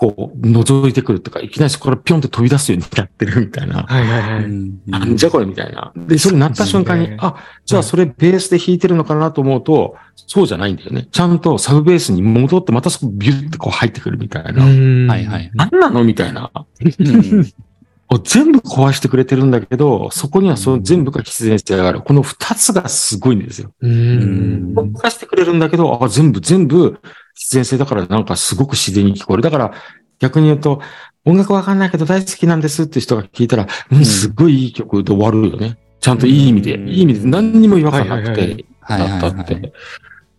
[0.00, 3.82] こう、覗いてくるとか、いきなりそこからピョンって飛び出すようになってるみたいな。
[3.82, 4.44] はいはいはい。
[4.44, 5.92] うんなんじゃこれみたいな。
[5.94, 7.36] で、それになった瞬間にね、あ、
[7.66, 11.06] じゃあそれベースで弾いてるのかなと思うと、そうじゃないんだよね。
[11.12, 14.62] ちゃんとサブベースに戻って、またそこビュッてこう入ってくるみたいな。
[14.62, 15.50] はいはい。
[15.52, 16.50] なんなのみたいな。
[18.24, 22.00] 全部壊してくれてるんだけど、そこにはその全部が必然性がある。
[22.00, 23.70] この二つがすごいんですよ。
[23.80, 24.72] うん。
[24.74, 26.98] 壊してくれるんだけど、あ全部、全部
[27.34, 29.42] 必然性だからなんかすごく自然に聞こえる。
[29.42, 29.74] だから
[30.18, 30.80] 逆に言うと、
[31.24, 35.78] 音楽わかんないけど大好きなんですって人が聞いたら、うん、すっごいいい曲で終わるよね。
[36.00, 36.88] ちゃんといい意味で、うん。
[36.88, 39.54] いい意味で何にも違和感なくて、だったって。
[39.54, 39.72] はい。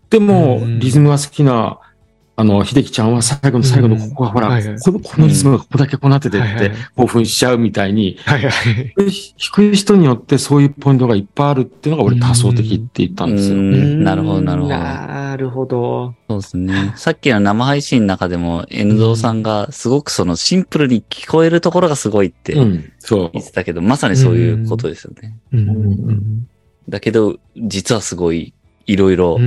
[0.09, 0.79] でも、うん。
[0.79, 1.79] リズムが好きな、
[2.37, 8.51] あの、秀樹ちゃんは最後の最後のここがほら、このこのリズムがここだけこうなっててって興奮しちゃうみたいに、はいはい。
[9.37, 13.57] 低い人によってそういうポイントがいっぱいあるっていうのが俺多層的って言ったんですよ。
[13.57, 16.15] うんなるほどなるほどなるほど。
[16.29, 16.93] そうですね。
[16.95, 22.91] さっきの生配信の中でも、N ゾーさんがすごくそのシンプルに聞こえるところがすごいって言。
[23.27, 25.37] ってたけど、まさにそういうことですよね。
[25.53, 26.47] うん
[26.89, 28.53] だけど、実はすごい
[28.87, 29.37] いろいろ。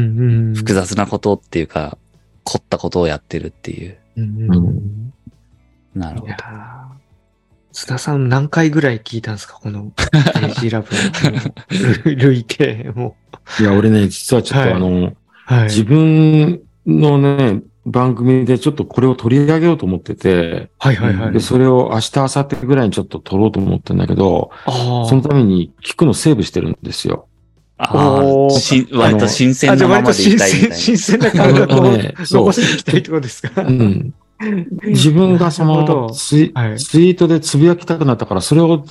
[0.55, 1.99] 複雑なことっていうか、
[2.45, 3.99] 凝ったことをやってるっていう。
[4.17, 5.13] うんうん
[5.95, 6.33] なるほど
[7.73, 9.55] 津田さん何回ぐらい聞いたんですか？
[9.55, 10.89] この AG ラブ
[12.09, 13.17] の累計も。
[13.59, 15.13] いや、俺ね、実はちょっはいとあの、
[15.45, 15.65] はい。
[15.65, 21.41] 自分のね、番組でちょっとこれを取り上げようと思ってて、はいはいはいで、。
[21.41, 27.27] それを明日、明後日ぐらいにちょっと撮ろうと思ってんだけど、あそのために聞くのセーブしてるんですよ。
[27.85, 28.23] ああ、
[28.99, 33.63] 割と新鮮あ、じゃなままでいたいみ新鮮、たい新鮮な 感覚を残していきたいってことですか？
[33.63, 34.15] うん。
[34.87, 36.79] 自分がそのツイ,、はい。
[36.79, 38.85] ツイートでつぶやきたくなったから、それを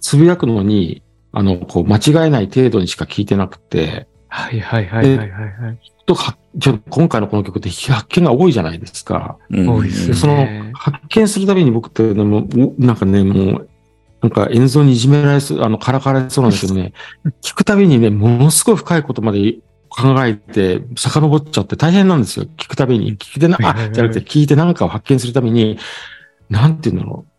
[0.00, 5.78] つぶやくのに、あの、こう、間違えない程度にしか聞いてなくて、はいはいはいはいはいはい。
[6.06, 9.36] とはちょ今回のこの曲って発見が多いじゃないですか。
[9.50, 10.06] 多いですね。
[10.08, 12.46] でその発見するたびに僕ってね、も
[12.78, 13.68] なんかね、もう、
[14.22, 16.92] なんか演奏にいじめられそう、あの、からかわれそうなんだけどね、
[17.42, 19.58] 聞くたびにね、ものすごい深いことまで
[19.88, 22.46] 考えて、遡っちゃって大変なんですよ。
[22.56, 23.16] 聞くたびに。
[23.18, 25.76] 聞いてな、あ、じゃなくて聞いて何かを発見するために、
[26.48, 27.32] なんていうんだろう。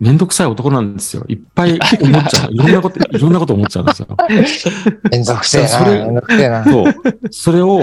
[0.00, 1.26] めんどくさい男なんですよ。
[1.28, 2.52] いっぱい思っちゃう。
[2.54, 4.08] いろんなこと、いろんなこと思っちゃうんですよ。
[5.10, 5.68] めんどくせえな。
[5.68, 6.64] それめんどくせえな。
[6.64, 6.94] そう。
[7.30, 7.82] それを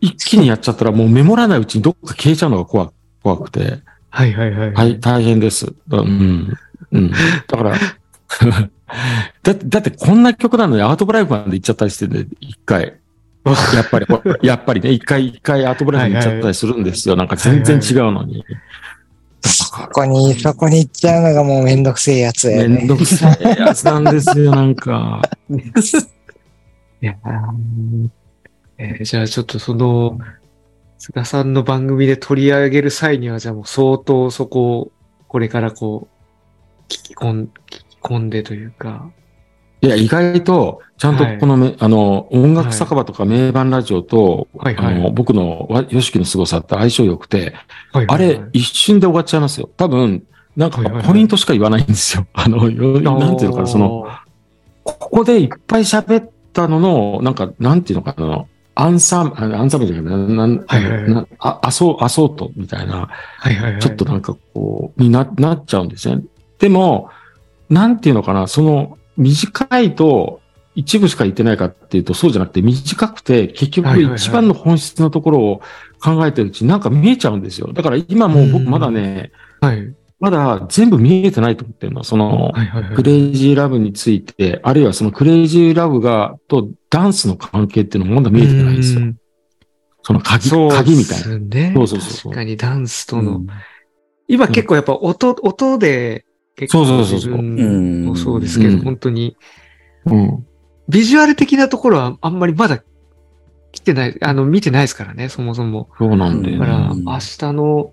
[0.00, 2.90] 一気にやっちゃったらもうメモらないうちにどっか消えちゃうのが怖
[3.22, 3.78] 怖くて。
[4.10, 4.72] はいはいはい。
[4.72, 5.72] はい、大変です。
[5.90, 6.52] うん。
[6.90, 7.10] うん。
[7.10, 7.16] だ
[7.56, 7.72] から、
[9.42, 12.94] だって、だってこんな曲なのにアートブライブまで行っちゃったりしてね、一回。
[13.74, 14.06] やっぱり、
[14.42, 17.16] やっぱりね、一回一回アートブライブに行っちゃったりするんですよ。
[17.16, 18.44] なんか全然違うのに。
[19.44, 22.76] そこに、そこに行っちゃうのがもうめんどくせえやつだよね。
[22.76, 25.20] めんどくさいやつなんですよ、なんか。
[25.50, 28.08] いやー
[28.78, 30.18] えーじゃあちょっとその、
[30.98, 34.92] 菅さんの番組で取り上げる際には、じゃあもう相当そこを、
[35.26, 36.11] これからこう、
[36.92, 39.10] 聞き込ん、聞き込んでというか。
[39.80, 47.54] いや、意外と、ちゃんとこのめ、あの、音楽酒場とか名盤ラジオと、はいはいあの、僕のわ、ヨシキの凄さって相性良くて、
[47.92, 49.70] はいあれ、一瞬で終わっちゃいますよ。
[49.76, 50.22] 多分、
[50.54, 52.26] なんかはいはいはいポイントしか言わないんですよ。
[52.34, 54.06] あの、よなんていうのかな、その、、
[54.84, 63.80] ここでいっぱい喋ったのの、なんか、なんていうのかな、アンサン、あアンサンブルじゃない、なん、はいはいはいなあ、アソ、アソートみたいな、はいはいはい。
[63.80, 66.22] ちょっとなんかこう、にな、なっちゃうんですね。
[66.62, 67.10] でも、
[67.68, 70.40] なんていうのかな、その、短いと、
[70.76, 75.60] 一部しか言ってないかっていうと、そうじゃなくて、短くて、結局一番の本質のところを
[76.00, 77.72] 考えてるうちになんか見えちゃうんですよ。
[77.72, 79.92] だから今もう僕まだね、はい。
[80.20, 82.52] まだ全部見えてないと思ってるのは、その。
[82.94, 89.00] クレイジーラブについて、あるいはそのクレイジーラブが、とダンスの関係っていうのもまだ見えてないんですよ。
[89.00, 89.16] うん
[90.04, 91.74] その鍵、そう鍵みたいな。
[91.74, 93.46] そうそうそう確かにダンスとの、うん
[94.28, 96.24] 今結構やっぱ音、音で
[96.56, 99.36] 結構そうそうそうそう自分もそうですけど、うん本当に、
[100.06, 100.46] うん。
[100.88, 102.82] ビジュアル的なところはあんまりまだ
[103.72, 105.88] 来てない、あの、見てないですからね、そもそも。
[105.98, 106.58] そうなんだよね。
[106.58, 107.92] だから、うん明日の、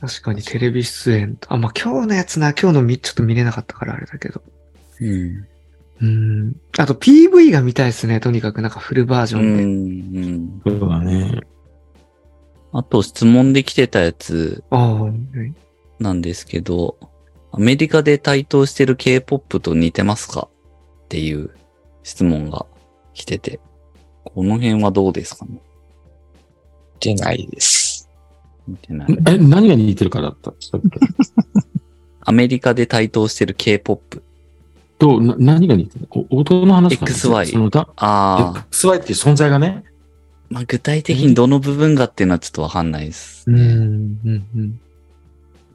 [0.00, 4.42] 確かにテレビ出演、あ、まあ、今日のやつな、今日のみ、ちょっと見れなかったからあれだけど。
[5.00, 5.46] うん。
[6.00, 6.56] うん。
[6.78, 10.20] あと PV が見たいですね、とにかくなんかフルバージョうンで。
[10.20, 10.62] ん。
[10.78, 11.40] そうだね。
[12.72, 15.14] あと質問できてたやつああ、はい
[15.98, 16.96] なんですけど、
[17.52, 20.48] アメリカで台頭してる K-POP と似てますか
[21.04, 21.50] っていう
[22.02, 22.66] 質問が
[23.14, 23.60] 来てて、
[24.24, 25.60] この辺はどうですかね？
[27.00, 28.08] 出ないです。
[28.68, 29.18] 似てない。
[29.26, 30.52] え、何が似てるかだった？
[30.60, 30.84] さっき
[32.22, 34.22] アメリカで台頭してる K-POP。
[34.98, 36.06] と、な何が似てる？
[36.10, 39.82] お音の話かな？XY そのだああ、XY っていう存在がね？
[40.50, 43.44] まあ、具体的にどの部分がっていうのはちょっとわかんないです。
[43.48, 44.80] うん、うん、うん。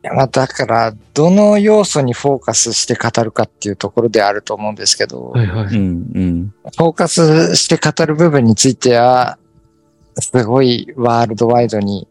[0.06, 5.76] いやまあだから、どの要素にフォーカスして語るかっていうところであると思うんですけど、はいはい。
[5.76, 6.54] うん、うん。
[6.78, 9.40] フォーカスして語る部分については、
[10.20, 12.08] すごいワールドワイドに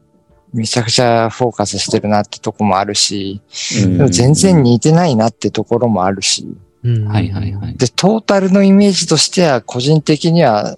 [0.52, 3.40] めちゃくちゃフォーカスしてるなってとこもあるし、
[3.84, 6.48] うんでも全然似てないなってところもあるし、
[6.82, 7.76] うんはいはいはい。
[7.76, 10.76] で、トータルのイメージとしては、個人的には、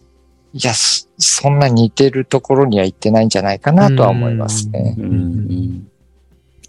[0.53, 4.95] いや、そそんな似てるところには行ってないんじゃないかなとは思いますね。
[4.99, 5.89] うん、うん。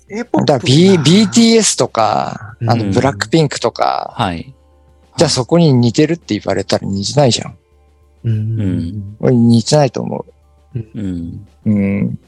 [0.10, 4.54] K-POP だから、B、BTS とか、あの、うんブラックピンクとか、はい。
[5.18, 7.58] じゃあそこに似てるって言われたら似てないじゃん。
[8.24, 8.62] うん。
[8.62, 10.26] うん俺似てないと思
[10.76, 11.48] うん。
[11.66, 11.70] う。
[11.70, 12.20] うん。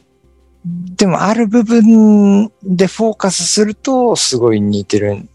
[0.96, 5.28] でも、ある部分でフォーカスすると、すごい似てる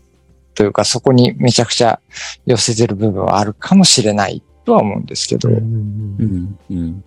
[0.54, 2.00] というか、そこにめちゃくちゃ
[2.44, 5.60] 寄せてる部分はあるかもしれないとは思うんですけど、うんう
[6.24, 6.58] ん。
[6.70, 7.04] うん。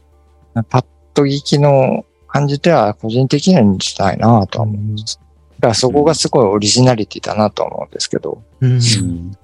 [0.70, 5.20] パッと聞きの感じでは個人的には似てないなとは思うんです。
[5.58, 8.44] だからそこがすごいオリジナリティだなとは思うんですけど。
[8.62, 8.80] うんうん。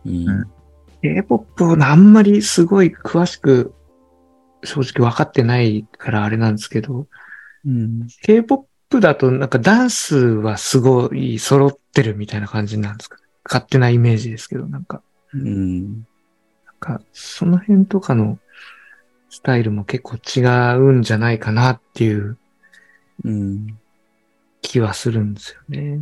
[0.05, 0.45] うん。
[1.01, 3.73] K-POP をあんまりすごい詳しく
[4.63, 7.07] 正直分かってないからあれなんですけど、
[7.65, 8.07] うん。
[8.21, 13.17] K-POP だとなんかダンスはすごい揃ってるみたいな感じなんですか？
[13.43, 15.01] 勝手なイメージですけど、なんか、
[15.33, 15.93] うん。
[15.93, 16.03] なん
[16.79, 18.39] かその辺とかの
[19.29, 20.41] スタイルも結構違
[20.77, 22.37] うんじゃないかなっていう
[23.25, 23.77] うん。
[24.63, 25.99] 気はするんですよね。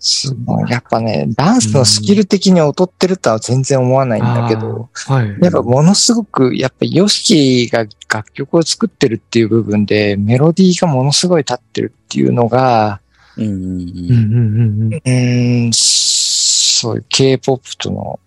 [0.00, 0.70] すごい。
[0.70, 5.38] やっぱね、ダンスのスキル的に劣ってるとは全然思わないんだけど、あー、はい。
[5.40, 13.00] やっぱものすごく、やっぱヨシキが楽曲を作ってるっていう部分で、メロディーがものすごい立ってるっていうのが、
[13.36, 13.44] うん。
[13.44, 14.94] うんうんうんうん。
[14.94, 18.18] うーん、そういう K-POP との、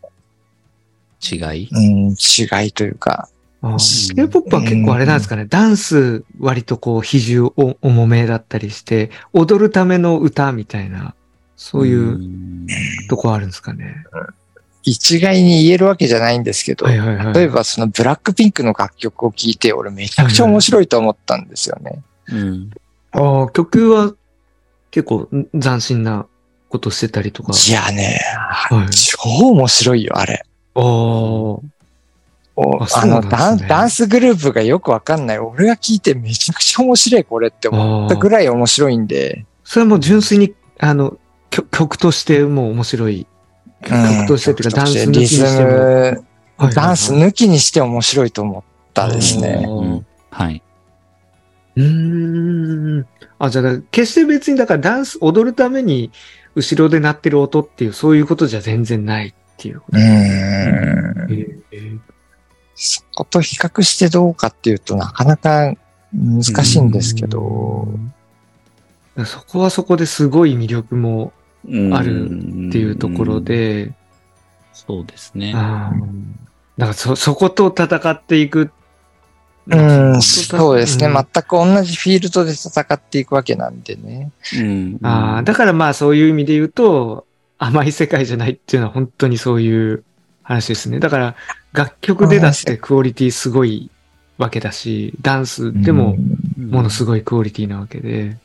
[1.30, 1.70] 違い？
[1.72, 3.28] うん、違いというか、
[4.16, 11.16] K-POP は結構あれなんですかね、ダンス割とこう比重お重めだったりして、踊るための歌みたいな
[11.56, 12.68] そういううん
[13.10, 14.04] とこあるんですかね。
[14.84, 17.34] 一概に言えるわけじゃないんですけど、はいはいはい。
[17.34, 22.04] 例えばそのブラックピンクの楽曲を聴いて、俺めちゃくちゃ面白いと思ったんですよね。
[22.28, 22.72] うん。
[23.12, 24.14] ああ、曲は
[24.92, 25.28] 結構
[25.60, 26.28] 斬新な
[26.70, 27.54] ことしてたりとか。
[27.68, 28.90] いやね、はい。
[28.92, 29.18] 超
[29.52, 30.46] 面白いよ、あれ。
[30.76, 31.75] ああ。
[32.58, 35.40] おあのねダン、ダンスグループがよくわかんない。
[35.40, 39.46] 俺が聞いてめちゃくちゃ面白いこれって思ったぐらい面白いんで。
[39.64, 41.18] それはもう純粋に、あの、
[41.50, 43.28] 曲曲としてもう面白い。
[43.82, 46.68] 曲としてっていうか、ダンス抜きにしても。
[46.68, 48.64] ム、ダンス抜きにして面白いと思っ
[48.94, 49.64] たですあね。
[49.66, 50.62] ーうんはい。
[51.76, 53.06] うーん。
[53.38, 56.12] あ、じゃあ、決して別に、だからダンス、踊るために、
[56.56, 59.98] 後ろで鳴ってる音っていう、そういうことじゃ全然ないっていうこと。
[59.98, 60.06] うーん。
[61.72, 62.00] えー
[62.76, 65.74] そこと比較してどうかっていうとなかなか
[66.14, 68.12] 難しいんですけど、うん
[69.24, 71.32] そこはそこですごい魅力も
[71.94, 73.40] あるっっていうところ。
[73.40, 73.94] で、
[74.74, 75.54] そうですね。
[75.54, 75.94] だか
[76.78, 78.72] らそ、そこと戦っていく。
[79.68, 81.08] うん、そうですね。
[81.08, 84.32] ん全く同じフィールドで戦っていくわけなんでね。
[84.60, 85.00] うん。
[85.02, 87.26] ああ、だからまあそういう意味で言うと、
[87.58, 90.04] 甘い世界じゃないっていうのは本当にそういう
[90.46, 91.00] 話ですね。
[91.00, 91.36] だから
[91.74, 93.92] 楽曲でだってクオリティすごい
[94.38, 96.16] わけだし、ダンスでも
[96.58, 96.70] うん。
[96.70, 98.38] ものすごいクオリティなわけで。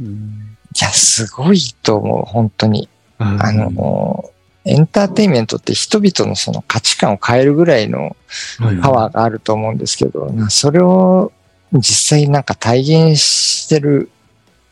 [0.00, 0.56] うん。
[0.74, 2.88] いや、すごいと思う、本当に。
[3.18, 3.42] うん。
[3.42, 4.30] あの、
[4.64, 8.16] エンターテインメントって人々のその価値観を変えるぐらいの
[8.58, 11.32] はいパワーがあると思うんですけど、なそれを
[11.72, 14.10] 実際なんか体現してる、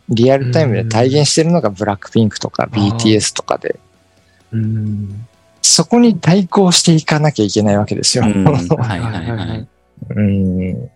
[0.08, 3.78] リアルタイムで体現してるのがブラックピンクとか BTS とかで、
[4.52, 5.26] うん
[5.66, 8.24] そこに対抗していかなきゃいけないわけですよ。
[8.26, 9.68] うん はいはいはい。
[10.10, 10.90] うん。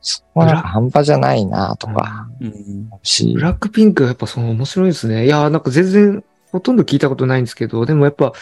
[0.00, 5.26] そこはなんか半端じゃないなとか、うんしブラックピンクはやっぱその面白いですね。
[5.26, 8.32] いや、なんか全然ほとんど聞いたことないんですけど、でもやっぱ、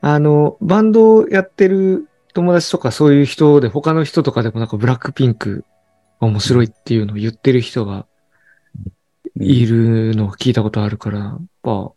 [0.00, 5.64] あの、バンドをやってる友達とかそういう人で、他の人とかでもなんかブラックピンク
[6.20, 8.06] が面白いっていうのを言ってる人が
[9.38, 11.92] いるのを聞いたことあるから、やっぱ、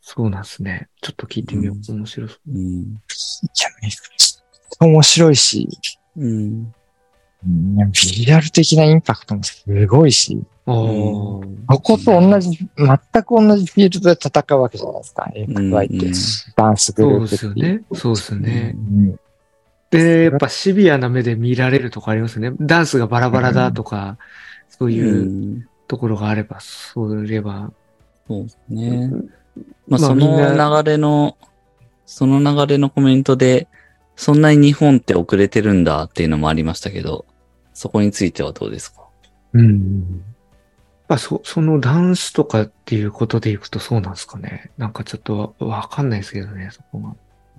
[0.00, 0.88] そうなんですね。
[1.00, 1.92] ちょっと聞いてみよう。
[1.92, 2.50] 面白そう。
[2.50, 2.80] うん。
[2.82, 2.96] い
[4.80, 5.68] や面白いし、
[6.16, 6.74] うん。
[7.46, 16.06] うんビジュアル的なインパクトもすごいし、ここと同じ、全く同じフィールドで戦うわけじゃないですか、XY って。
[16.06, 16.12] うん
[16.56, 17.38] ダンスグルそうでープっていう。
[17.38, 17.82] すよね。
[17.94, 18.74] そうですよね。
[18.76, 19.20] うん
[19.90, 22.56] で、やっぱシビアな目で見られるとかありますよね。
[22.60, 24.18] ダンスがバラバラだとか、
[24.68, 25.22] そういうう
[25.56, 27.72] んところがあれば、そういれば。
[28.28, 29.10] そうですね。
[29.56, 31.36] まあ、まあその流れの、
[32.06, 33.68] その流れのコメントで、
[34.16, 37.24] そんなに日本って遅れてるんだっていうのもありましたけど、
[37.72, 39.02] そこについてはどうですか？
[39.54, 40.22] うん。
[41.08, 44.70] まあ、そ、そのダンスとかっていうことでいくとそうなんですかね。
[44.76, 47.16] なんかちょっとわわかんないですけどね、そこが。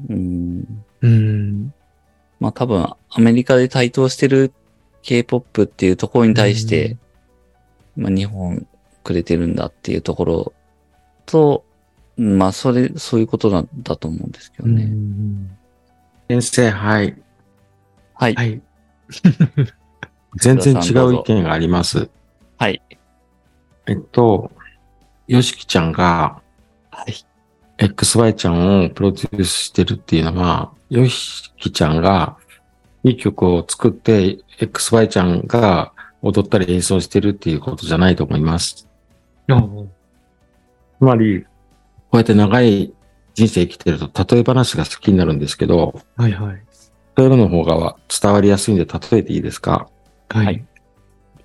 [0.10, 0.84] うん。
[1.01, 1.73] うん。
[2.39, 4.54] まあ多分、アメリカで台頭してる
[5.01, 6.97] K-POP っていうところに対して、
[7.97, 8.67] まあ日本
[9.04, 10.54] 遅れてるんだっていうところ
[11.25, 11.65] と、
[12.17, 14.84] まあそれ、そういうことなんだと思うんですけどうね。
[14.86, 15.58] ん。
[16.30, 17.15] 先生、はい。
[18.13, 18.36] はい。
[18.36, 18.62] はい。
[20.38, 22.10] 全然違う意見があります。
[22.58, 22.82] はい。
[23.88, 24.52] えっと、
[25.28, 26.41] よしきちゃんが
[26.91, 27.13] はい。
[27.78, 32.38] XY ちゃんをプロデュースしてるっていうのは、よしきちゃんが
[33.04, 38.88] いい曲を作って XY ちゃんが踊ったり演奏してるっていうことじゃないと思います。
[39.47, 39.60] あ
[41.00, 41.50] つまり、こ
[42.13, 42.93] うやって長い
[43.34, 46.62] 人生生きてると例え話が好きになるんですけど、はいはい。
[47.15, 49.89] 例えの方が伝わりやすいんで例えていいですか？
[50.30, 50.45] はい。
[50.45, 50.65] はい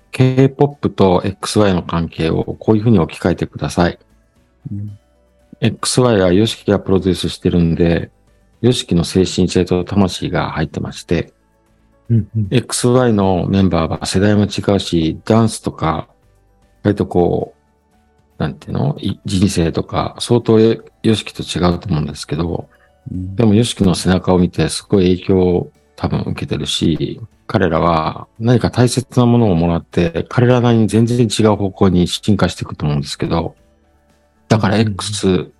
[0.09, 3.99] K-POP と XY の関係をこういうふうに置き換えてください。
[4.71, 4.97] うん
[5.59, 8.11] XY は YOSHIKI がプロデュースしてるんで、
[8.61, 11.33] YOSHIKI の精神性と魂が入ってまして、
[12.09, 16.07] うんうん XY のメンバーは世代も違うし、ダンスとか、
[16.83, 17.56] 割とこう、
[18.37, 18.97] なんていうの？
[18.99, 22.69] い人生とか、相当 YOSHIKI と違うと思うんですけど、
[23.11, 23.35] うん。
[23.35, 33.55] でも YOSHIKI の背中を見てすごい影響を多分受けてるし、彼らは何か大切なものをもらって、彼らなりに全然違う方向に進化していくと思うんですけど、
[34.47, 35.51] だから X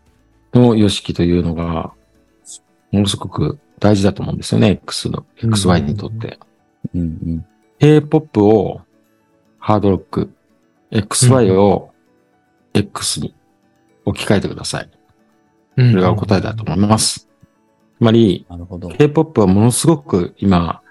[0.53, 1.93] の YOSHIKI というのが、
[2.91, 6.37] ものすごく大事だと思うんですよね、X の、XY にとって。
[6.93, 7.45] うんうん。
[7.79, 8.81] K-POP を
[9.59, 10.31] ハードロック、
[10.91, 11.91] XY を
[12.77, 13.35] X に
[14.05, 14.89] 置き換えてください。
[15.77, 17.27] そそれが答えだと思います。
[17.97, 18.89] つまり、なるほど。
[18.89, 20.81] K-POP はものすごく今、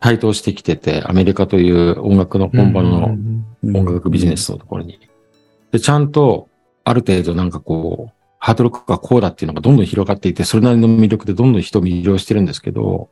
[0.00, 3.16] 台頭してきてて、アメリカという音楽の本場の
[3.62, 4.98] 音楽ビジネスのところに。
[5.72, 6.48] で、ちゃんと
[6.84, 13.08] ある程度なんかこう、ハードロックがこうだっていうのがどんどん広がっていて、それなりの魅力でどんどん人を魅了してるんですけど、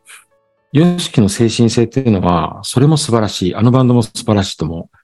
[0.72, 3.54] ヨシキの精神性っていうのは、それも素晴らしい。
[3.54, 4.96] あのバンドも素晴らしいと思う。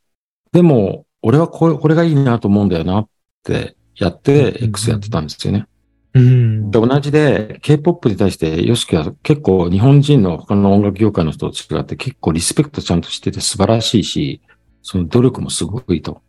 [0.53, 3.09] でも、俺はこれこれがいいなと思うんだよなっ
[3.49, 5.67] てやって、うん X やってたんですよね。
[6.15, 6.71] うん。
[6.71, 14.41] で、同じで、K-POP に対して、ヨシキは結構日本人の他の音楽業界の人と違って結構リスペクトちゃんとしてて素晴らしいし、
[14.83, 16.23] その努力もすごくいいと。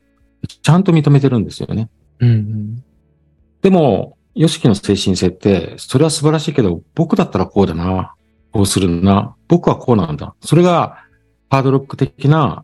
[0.61, 1.89] ちゃんと認めてるんですよね。
[2.19, 2.83] うん。
[3.61, 8.13] でも、ヨシキの精神性って、それは素晴らしいけど、僕だったらこうだな。
[8.51, 9.35] こうするな。
[9.47, 10.35] 僕はこうなんだ。
[10.41, 10.97] それが、
[11.49, 12.63] ハードロック的な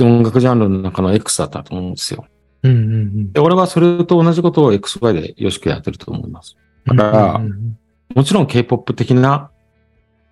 [0.00, 2.26] 音楽ジャンルの中の X だったと思うんですよ。
[2.66, 2.76] うん。
[2.76, 3.32] うん。
[3.32, 6.56] で、俺はそれと同じことを XY でヨシキやってると思います。
[6.86, 7.78] だからうん
[8.14, 9.50] もちろん K-POP 的な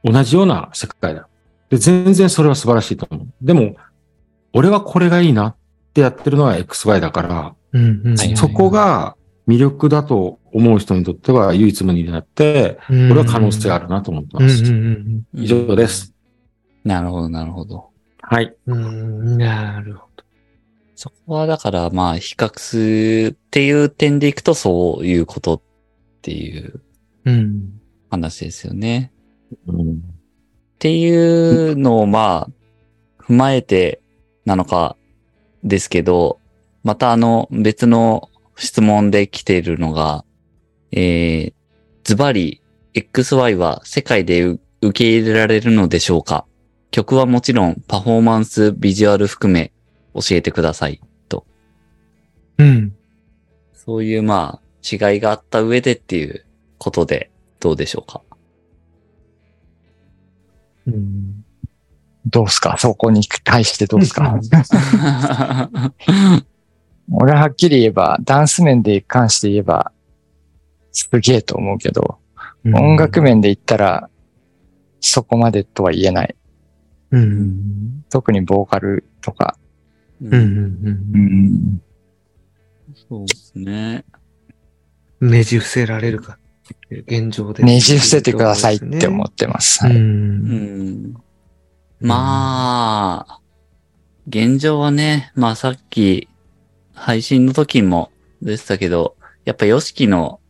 [0.04, 1.28] 同じような世界だ。
[1.68, 3.26] で、全然それは素晴らしいと思う。
[3.42, 3.76] でも、
[4.52, 5.56] 俺はこれがいいなっ
[5.92, 8.00] てやってるのは XY だから、うん。
[8.04, 8.16] うん。
[8.16, 9.16] はいそこが
[9.46, 14.42] 魅力だと思う人にとっては唯一無二になって、うん、これは可能性あるなと思ってうん。
[14.44, 14.64] ます。
[14.64, 15.22] うん。
[15.34, 16.14] 以上です。
[16.84, 17.90] なるほど、なるほど。
[18.22, 18.54] はい。
[18.66, 19.36] うん。
[19.36, 20.13] なるほど。
[20.96, 25.60] そこはだからまあ比較するっていう点でいくとそういうことっ
[26.22, 26.80] ていう。
[28.10, 29.12] 話ですよね。
[29.66, 34.02] うんっていうのをまあ踏まえて
[34.44, 34.96] なのか
[35.62, 36.40] ですけど、
[36.82, 40.26] またあの別の質問で来ているのが、
[40.92, 41.52] えー、
[42.04, 42.60] ズバリ
[42.92, 44.58] XY は世界で受
[44.92, 46.44] け入れられるのでしょうか？
[46.90, 49.72] 曲はもちろんパフォーマンス、ビジュアル含め
[50.14, 51.00] 教えてください。
[51.28, 51.44] と。
[52.58, 52.94] うん。
[53.74, 56.44] そういうまあ違いがあった上でっていう
[56.78, 58.22] ことでどうでしょうか？
[60.86, 61.44] うん。
[62.26, 62.76] どうすか？
[62.78, 64.38] そこに対してどうすか？
[67.12, 69.92] 俺ははっきり言えば、ダンス面で関して言えば、
[70.90, 72.18] すげえと思うけど、
[72.64, 74.08] 音楽面で言ったら、
[75.00, 76.34] そこまでとは言えない。
[77.10, 78.04] うん。
[78.08, 79.58] 特にボーカルとか。
[80.24, 80.32] うん。
[80.32, 81.20] うん。
[81.76, 81.82] ん。
[83.08, 84.04] そうですね。
[85.20, 86.38] ねじ伏せられるか。
[86.90, 87.62] 現状で。
[87.62, 89.84] ねじ伏せてくださいって思ってます。
[89.84, 89.88] う。
[89.88, 91.14] はいうんん。
[92.00, 93.40] まあ、
[94.28, 96.28] 現状はね、まあさっき
[96.94, 98.10] 配信の時も
[98.40, 100.40] でしたけど、やっぱ YOSHIKI の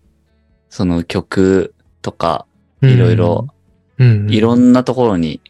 [0.69, 2.47] その曲とか
[2.83, 3.49] いろいろ、
[3.99, 4.31] うん。
[4.31, 5.41] いろんなところに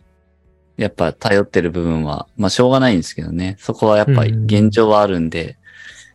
[0.77, 3.57] やっぱ頼ってる部分は、まあしょうがないんですけどね。
[3.59, 5.59] そこはやっぱり現状はあるんで、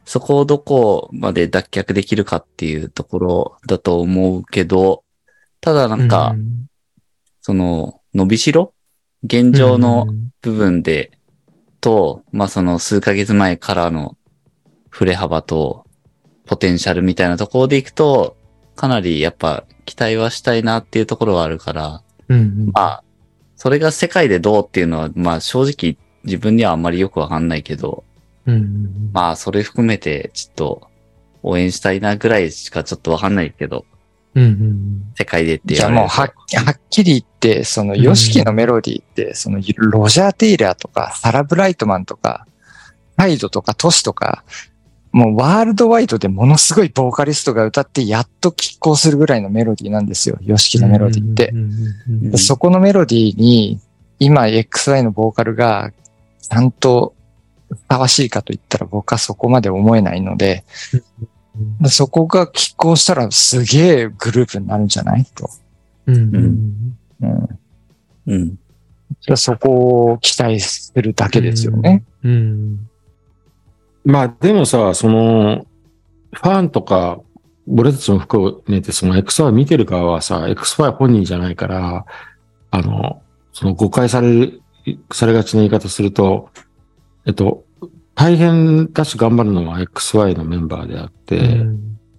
[0.05, 5.03] そこをどこまで脱却できるかっていうところだと思うけど、
[5.61, 6.35] ただなんか、
[7.41, 8.73] その、伸びしろ？
[9.23, 10.07] 現状の
[10.41, 11.11] 部分で、
[11.79, 14.17] と、まあその数ヶ月前からの
[14.89, 15.85] 振れ幅と、
[16.45, 18.35] ポテンシャルみたいなところでいくと、
[18.75, 22.71] かなりやっぱ期待はしたいなっていうところはあるから、うん。
[22.73, 23.03] まあ、
[23.59, 28.05] それが世界でどうっていうのは、まあ正直自分にはあんまりよくわかんないけど、
[28.45, 29.11] うん。
[29.11, 30.87] まあそれ含めてちょっと
[31.43, 33.85] 応援したいなぐらいしかちょっとわかんないけど、
[34.33, 35.11] うん。
[35.17, 42.47] 世界でってじゃあもうはっはっきり言って、その、ヨシキのメロディーって、その、ロジャー・テイラーとか、サラ・ブライトマンとか、
[43.17, 44.45] ハイドとか、トシとか、
[45.11, 50.37] もうワールドワイドでものすごいボーカリストが歌ってやっと拮抗するぐらいのメロディーなんですよ。
[50.41, 52.37] ヨシキのメロディーって。
[52.37, 53.79] そこのメロディーに、
[54.19, 55.91] 今 XY のボーカルが
[56.41, 57.15] ちゃんと
[57.69, 60.63] ふさわしいかと言ったら僕はそこまで思えないので、
[61.87, 65.49] そこが拮抗したらすげえグループになるんじゃないと。
[66.05, 66.15] うん。
[66.15, 67.59] うん。
[68.27, 68.59] うん。
[69.21, 72.03] じゃあそこを期待するだけですよね。
[72.23, 72.88] うん。
[74.05, 75.65] まあでもさ、その、
[76.33, 77.19] ファンとか、
[77.67, 82.05] 俺たちも含めて、その XY 見てる側はさ、XY 本人じゃないから、
[82.71, 83.21] あの、
[83.53, 84.61] その誤解される、
[85.11, 86.49] されがちな言い方すると、
[87.25, 87.63] えっと、
[88.15, 91.39] 大変だし頑張るのは XY のメンバーであって、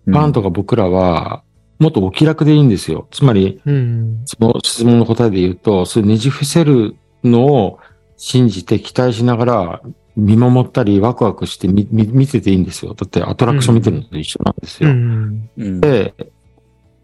[0.06, 1.42] ファンとか僕らは、
[1.78, 3.08] もっとお気楽でいいんですよ。
[3.10, 4.22] つまり、うん。
[4.26, 7.78] その質問の答えで言うと、そういうねじ伏せるのを
[8.16, 9.82] 信じて期待しながら
[10.16, 12.94] 見守ったりワクワクして見見見てていいんですよ。
[12.94, 14.94] だってアトラクション見てるのと一緒なんですうよ。
[14.94, 15.50] ん。
[15.56, 15.80] うん。
[15.80, 16.26] で、っ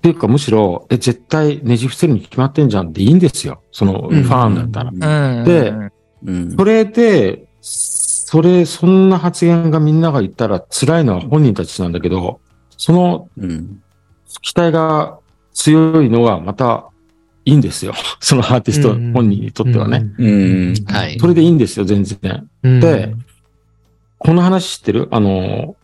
[0.02, 3.62] ていうかむしろ、え、絶対ねじ伏せるに決まってんじゃんでいいんですよ。
[3.72, 5.44] そのフうんァンだったら。
[5.44, 5.72] で
[6.24, 6.56] うん。
[6.56, 12.40] それで、それ、そんな発言がみんなが言ったら辛いのは本人たちなんだけど、
[12.76, 13.82] そのうん。
[14.42, 15.18] 期待が
[15.52, 16.88] 強いのはまた
[17.46, 17.94] いいんですよ。
[18.20, 20.04] そのアーティスト本人にとってはね。
[20.18, 20.30] う
[20.72, 20.74] ん。
[20.86, 21.18] はい。
[21.18, 22.48] それでいいんですよ、全然。
[22.64, 22.80] うん。
[22.80, 23.14] で、
[24.18, 25.08] この話知ってる？
[25.12, 25.76] あの、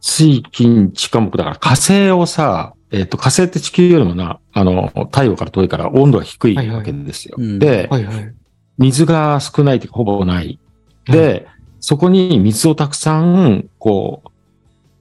[0.00, 7.36] 水金地下木だから火星をさ、えっ、と、火星って地球よりもな、あの、太陽から遠いから温度が低いはいはいわけですよ。
[7.38, 8.34] うんで、はいはい。
[8.78, 10.58] 水が少ないというかほぼない。
[11.06, 11.46] で、
[11.80, 14.30] そこに水をたくさん、こう、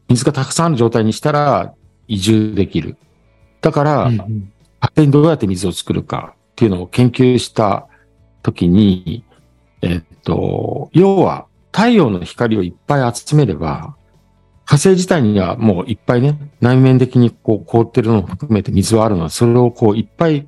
[0.10, 1.74] 水がたくさんある状態にしたら
[2.08, 2.98] 移住できる。
[3.62, 4.54] だから、うんうん
[4.98, 7.88] 勝手にどうやって水を作るかっていうのを研究した
[8.42, 9.24] ときに、
[9.84, 13.96] えっと、要は太陽の光をいっぱい集めれば、
[14.66, 20.48] 火星自体にはもういっぱいね、内面的にこう凍ってるのを含めて水はあるので、それをこういっぱい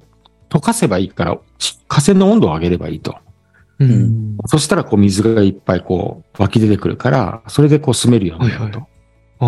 [0.50, 3.16] 溶かせばいいから、ち火星の温度を上げればいいと。
[3.78, 8.64] うんそしたらこう水がいっぱいこう湧き出てくるから、それでこう住めるようになると。
[8.64, 9.00] はいはい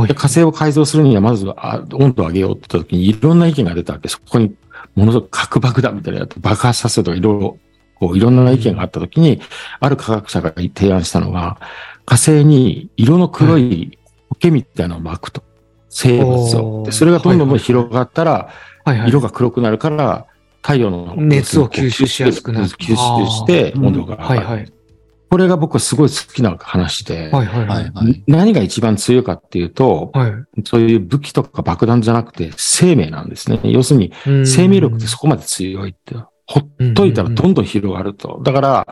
[0.08, 4.08] で火星を改造するにはまずはあ温度を上げようって言った時にいろんな意見が出たわけ。
[4.08, 4.56] そこに
[4.96, 7.58] ものすごく核爆弾みたいなやつ爆発させるとかいろいろ、
[7.96, 9.42] こういろんな意見があった時に、
[9.80, 11.58] ある科学者が提案したのが、
[12.06, 13.98] 火星に色の黒い
[14.30, 15.44] 苔みたいなのを巻くと。
[15.90, 16.92] 生物を。
[16.92, 18.50] それがどんどん広がったら。
[19.08, 20.26] 色が黒くなるから、
[20.64, 22.66] 太陽の熱を吸収しやすくなる。
[22.68, 24.74] 吸収して温度が上がる。
[25.32, 27.92] これが僕はすごい好きな話で、はいはいははいい。
[27.94, 28.24] はい。
[28.28, 30.34] 何が一番強いかっていうと、はい。
[30.66, 33.62] そういう武器とか爆弾じゃなくて生命なんですね。
[33.64, 36.16] 要するにうん生命力ってそこまで強いって、
[36.48, 38.42] ほっといたらどんどん広がると。
[38.44, 38.88] だから、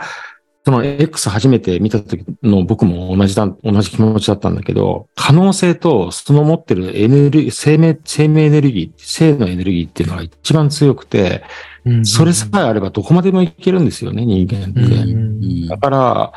[0.69, 11.43] その X 初めて見た時の僕も同じだ、同じ気持ちだったんだけど、可能性とその持ってるエネルギー、生命、生命エネルギー、生のエネルギーっていうのが一番強くて、
[11.85, 14.79] うんそれさえあればどこまでもいけるんですよね、人間って。
[14.79, 16.33] うんうんだから、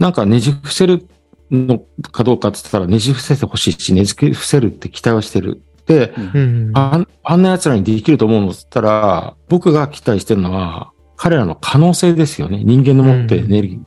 [0.00, 1.06] なんかねじ伏せる
[1.52, 1.78] の
[2.10, 5.62] かどうかって言ったらねじ伏せてほしいし、ねじ伏せるって期待はしてる。
[5.86, 6.72] で、うん。
[6.74, 12.62] あんあんな奴らにできると思うのって言ったら、僕が期待してるのは、彼らの可能性ですよね。
[12.64, 13.80] 人間の持ってるエネルギー。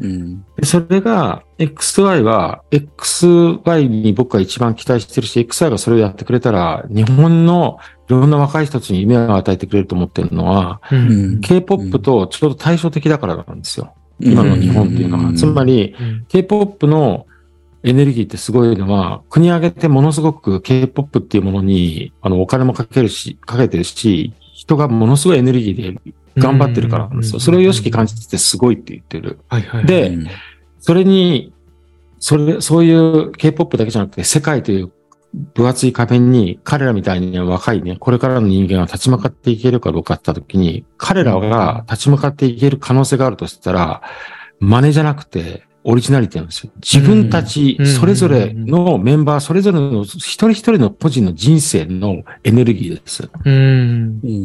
[0.00, 0.44] うん。
[0.56, 10.96] でそれが、XY は、XY に僕が一番期待してるし、XY がそれをやってくれたら、日本のいろんな若い人たちに夢を与えてくれると思ってるのは、う。
[10.96, 11.40] うんん。
[11.40, 13.94] K-POP とちょうど対照的だからなんですよ。
[14.20, 15.32] 今の日本っていうのは。
[15.34, 16.26] つまり、うん。
[16.28, 17.26] K-POP の
[17.82, 27.40] エネルギーってすごいのは、国挙げてものすごく K-POP っていうものに、あの、お金もかけるし、かけてるし、人がものすごいエネルギーで頑張ってるからなんですよ。
[27.40, 29.38] それを良しき感じててすごいって言ってる。
[29.48, 29.86] はいはい。
[29.86, 30.26] でうん
[30.82, 31.54] それに、
[32.18, 34.90] それ、そういう K-POP だけじゃなくて、世界という
[35.54, 44.02] 分厚い壁に、彼らみたいに若いね、これからの人間が立ち向かっていけるかどうかって言ったときに、彼らが立ち向かっていける可能性があるとしたら、
[44.58, 46.72] 真似じゃなくて、オリジナリティなんですよ。
[46.76, 53.30] 自分たちうん、それぞれのメンバー、それぞれの一人一人の個人の人生のエネルギーです。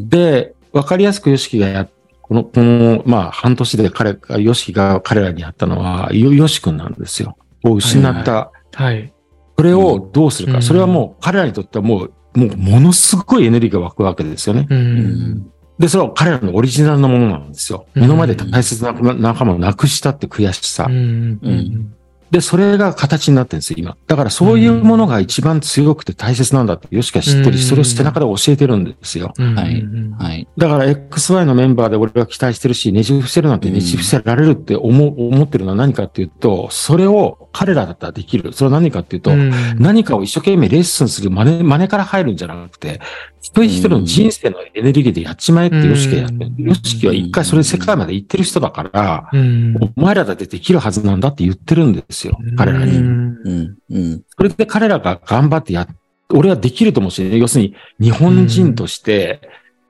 [0.07, 1.89] で、わかりやすくヨシキがや、
[2.21, 7.37] この、この、まあ、半年で彼が、ヨシキが彼らにやったのは、ヨヨシ君なんですよ。
[7.63, 8.51] を失った。
[8.73, 9.13] はい。
[9.57, 10.57] それをどうするか。
[10.57, 14.67] うんそれはもう、彼らにとってはもう、もう、ものすごいエネルギーが湧くわけですよね。
[14.69, 14.75] う。
[14.75, 15.51] うんん。
[15.79, 17.85] で、それは彼らのオリジナルのものなんですよ。
[17.95, 20.91] うん目の前で大切な仲間を亡くしたって悔しさう。
[20.91, 21.39] ん。
[21.41, 21.93] うん。
[22.31, 23.97] で、それが形になってるんですよ、今。
[24.07, 29.33] だからそういうものが一番強くて大切なんだって、ヨシキは知ってうんるし、それを背中で教えてるんですよ。
[29.37, 29.55] うん。
[29.55, 30.47] はいうんはい。
[30.57, 38.53] だから XY のメンバーで俺は期待してるし、ねじ伏せるなんてねじ伏せられるって思う、思ってるのは何かっていうと、それを彼らだったらできる。
[38.53, 42.99] それは何かっていうと、うん何かを一生懸命レッスンする真似、真似から入るんじゃなくて、
[43.41, 46.51] 一人一人の人生のエネルギーでやっちまえってヨシキがやってる。
[46.57, 49.75] うんヨシキは一回それ世界まで行ってる人だから、うん。
[49.95, 52.37] お前らだってできるはずなんだって言ってるんですよ。
[52.55, 52.97] 彼らに。
[52.97, 53.77] うんうん。
[53.89, 54.23] うん。
[54.37, 55.87] それで彼らが頑張ってやっ、
[56.33, 59.41] 俺はできると思うし、ね、要するに日本人として、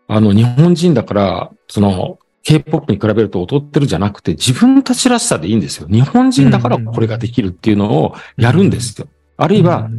[0.07, 5.87] あの日本人だから、その K-POP に比べると劣ってるじゃなくて、自分たちらしさでいいんですよ。
[5.89, 9.07] 日本人だからこれができるっていうのをやるんですよ。
[9.35, 9.89] あるいは、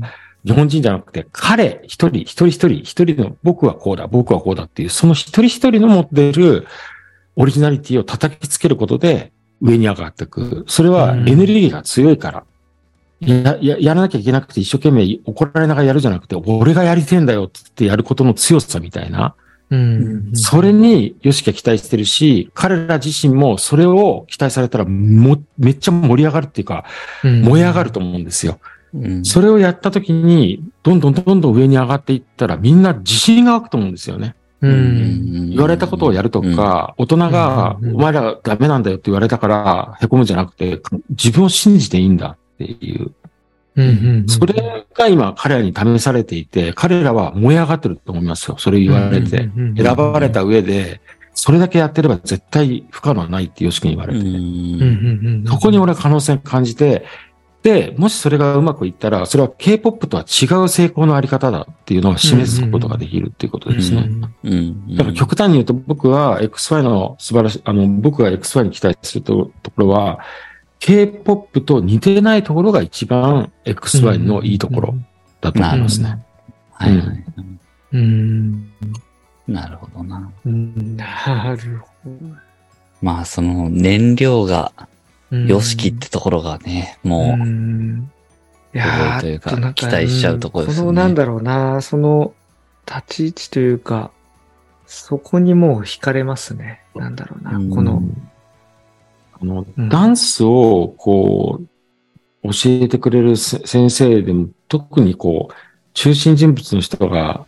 [0.45, 6.67] 日本人じゃなくて、彼一人、一人一人、一人の僕はこうだ、僕はこうだっていう、その一人一人の持っている
[7.37, 10.65] オリジナリティを叩きつけることで上に上がっていく。
[10.69, 12.45] それはエネルギーが強いから。
[13.21, 19.35] や、や、やらなきゃいけなくて一生懸命怒られながらやるじゃなくて、俺がやりてんだよって言ってやることの強さみたいな。
[19.71, 20.31] うん。
[20.35, 26.85] それに、ヨシキは期待してるし、彼ら自身もそれを期待されたらも、めっちゃ盛り上がるっていうか、
[27.23, 28.61] うん燃え上がると思うんですよ。
[28.95, 29.25] うん。
[29.25, 34.37] それをやった時に、どんどんどんどん上に上がっていったら、みんな自信が湧くと思うんですよね。
[34.61, 35.51] うん。
[35.51, 40.81] 言われたことをやるとか、大人が、うんお前らダメなんだよって言われたから、凹むんじゃなくて、
[41.11, 43.13] 自分を信じていいんだっていう。
[43.77, 44.25] うん。
[44.27, 48.57] それが今彼らに試されていて、彼らは燃え上がってると思いますよ。
[48.59, 49.49] それ言われて。
[49.77, 51.01] 選ばれた上で、
[51.35, 55.49] それだけやってれば絶対不可能はないって吉君に言われて。
[55.49, 57.05] そこに俺は可能性を感じて、
[57.69, 64.09] で、もしそれがうまくいったら、それは K-POP とは違う成功のあり方だっていうのを示すことができるっていうことですね。
[64.43, 64.53] うん。
[64.53, 70.21] うんだから極端に言うと僕は XY の素晴らしい、あの、僕が XY に期待するとところは、
[70.81, 74.95] K-POP と似てないところが一番 XY のいいところ
[75.43, 76.25] だと思いますね。
[76.73, 77.25] はいはい。
[77.93, 78.73] うん。
[79.47, 80.31] なるほどな。
[80.47, 82.11] うんなるほ
[83.03, 84.73] まあ、その燃料が、
[85.31, 85.39] ど。
[85.39, 88.11] ヨシキってところがね、もう、ん
[88.75, 92.35] いやというか期待しちゃうところですよねそのなんだろうな、その
[92.87, 94.11] 立ち位置というか、
[94.87, 96.81] そこにもう惹かれますね。
[96.95, 98.03] なんだろうな、うんこの。
[99.41, 101.67] あの、うんダンスを、こう、
[102.43, 105.55] 教えてくれるせ先生でも、特にこう、
[105.93, 107.47] 中心人物の人が、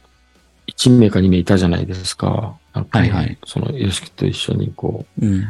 [0.66, 2.56] 1名か2名いたじゃないですか。
[2.72, 5.44] はいはいその、ヨシキと一緒にこうん。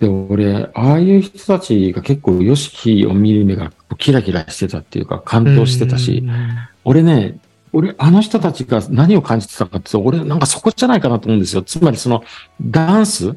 [0.00, 0.04] う。
[0.04, 6.24] で、俺、ああいう人たちが結構、ヨシキを見る目がキラキラしてたっていうか、感動してたし、
[6.84, 7.38] 俺ね、
[7.72, 11.62] 俺、あの人たちが何を感じてたかっていうと、俺、なんかそこじゃないかなと思うんですよ。
[11.62, 12.24] つまり、その、
[12.60, 13.34] ダンスっ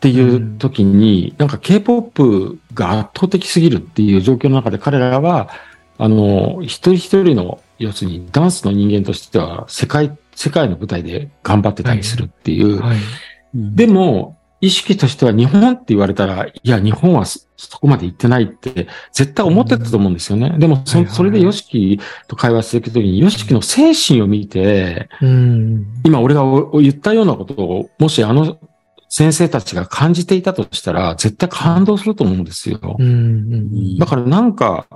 [0.00, 5.48] ていう時に、なんか K-POP が圧倒的すぎるっていう状況の中で彼らは、
[5.98, 12.80] あの、一人一人の、要するにダンスの人間としては、世界、世界の舞台で頑張ってたりするっていう。
[12.80, 12.98] はい。
[13.54, 20.54] でも、意識としては日本って言われたら、いや、日本はそそこまで行ってないって、絶対思ってたと思うんですよね。
[20.58, 25.86] でもそ、はいはいそれでヨシキと会話していくときに、ヨシキの精神を見て、うん。
[26.04, 28.58] 今俺がお言ったようなことを、もしあの
[29.08, 32.78] 先生たちが感じていたとしたら、絶対感動すると思うんですよ。
[32.98, 33.06] うん。
[33.06, 33.98] うん。
[33.98, 34.86] だからなんか、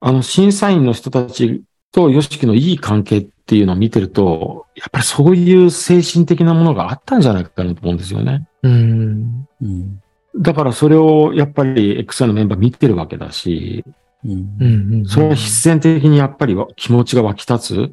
[0.00, 1.62] あの審査員の人たち
[1.92, 8.47] とヨシキのいい関係っていうのを見てると、やっぱりそういう精神的なものがあったんじゃないかなと思うんですよね。
[8.62, 9.48] うん。
[9.62, 10.02] うん。
[10.38, 13.84] だからそれをやっぱり XI のメンバー見てるわけだし、
[14.24, 15.06] うんうん。
[15.06, 17.92] それは必然的にやっぱりわ気持ちが湧き立つ。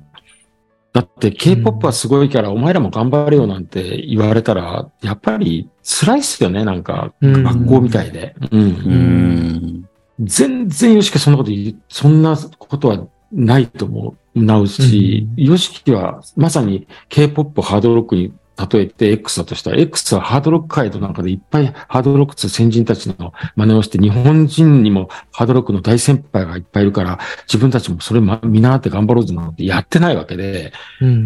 [0.93, 8.33] だって K-POP はすごいからお前らも頑張れよなんて言われたら、やっぱり辛いっすよね、なんかうん学校みたいで。
[8.49, 9.89] うんうん。
[10.21, 14.15] 全然ヨシキはそんなこと言う、そんなことはないと思
[14.61, 31.09] うし、ヨシキはまさに K-POP をハードロックに例えて X だとしたら、X はハードロック界の中でいっぱいハードロックと先人たちの真似をして、日本人にもハードロックの大先輩がいっぱいいるから、自分たちもそれま見習って頑張ろうぜなんてやってないわけで、うん。
[31.09, 31.17] ううん。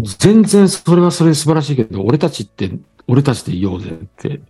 [0.00, 0.04] ん。
[0.18, 2.70] 全然それはそれで素晴らしいけど、俺たちって、
[3.08, 4.40] 俺たちでいようぜって。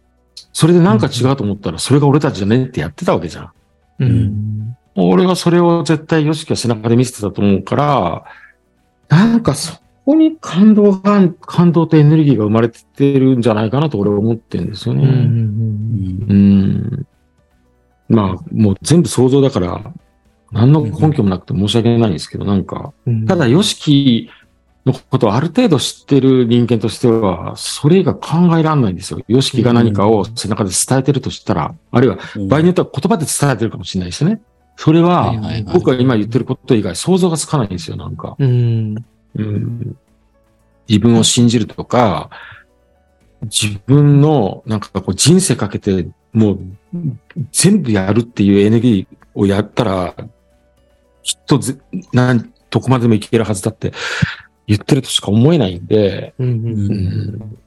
[0.52, 3.52] それでなんか違うと思ったら、それが俺たちじゃねってやってたわけじゃん。
[4.00, 4.76] うん。
[4.96, 8.24] 俺はそれを絶対ヨシキは背中で見せてたと思うから、
[9.08, 15.00] なんかそこに感動が、感動とエネルギーが生まれてるんじゃないかなと俺は思ってるんですようん。
[15.00, 15.06] ね。
[15.06, 17.06] うんうん。
[18.08, 19.92] まあ、もう全部想像だから、
[20.50, 23.26] 何の根拠もなくて申し訳ないんですけど、なんか、うん。
[23.26, 24.30] ただ、ヨシキ
[24.86, 29.20] のことをある程度知ってる人間としては、それ以外考えられないんですよ。
[29.28, 32.16] ヨシキが何かを背中で伝えてるとしたら、あるいは
[32.48, 34.40] 場合によっては言葉で伝えてるかもしれないですよね。
[34.76, 35.34] それは
[35.74, 38.36] 僕が今言ってること以外想像がつかないんですよ、なんか。
[38.38, 38.94] うん。
[39.38, 39.96] うん、
[40.88, 42.30] 自分を信じるとか、
[43.42, 46.58] 自分のなんかこう人生かけてもう
[47.52, 50.14] 全部やるっていうエネルギーをやったら、
[51.22, 51.78] きっとぜ
[52.12, 53.92] なんどこまでもいけるはずだって
[54.66, 56.48] 言ってるとしか思えないんで、うん。
[56.48, 57.58] うん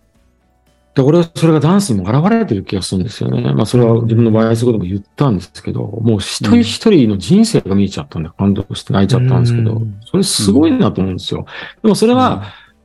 [0.94, 3.42] で、俺はそれがダンスにも現れてる気がするんですよね。
[3.54, 11.46] まあそれは自分のバイアス語でも言ったんですけど、もう一人一人の人生が見えちゃったんで感動して泣いちゃったんですけどうん、それすごいなと思うんですよ。
[11.82, 12.44] でもそれは、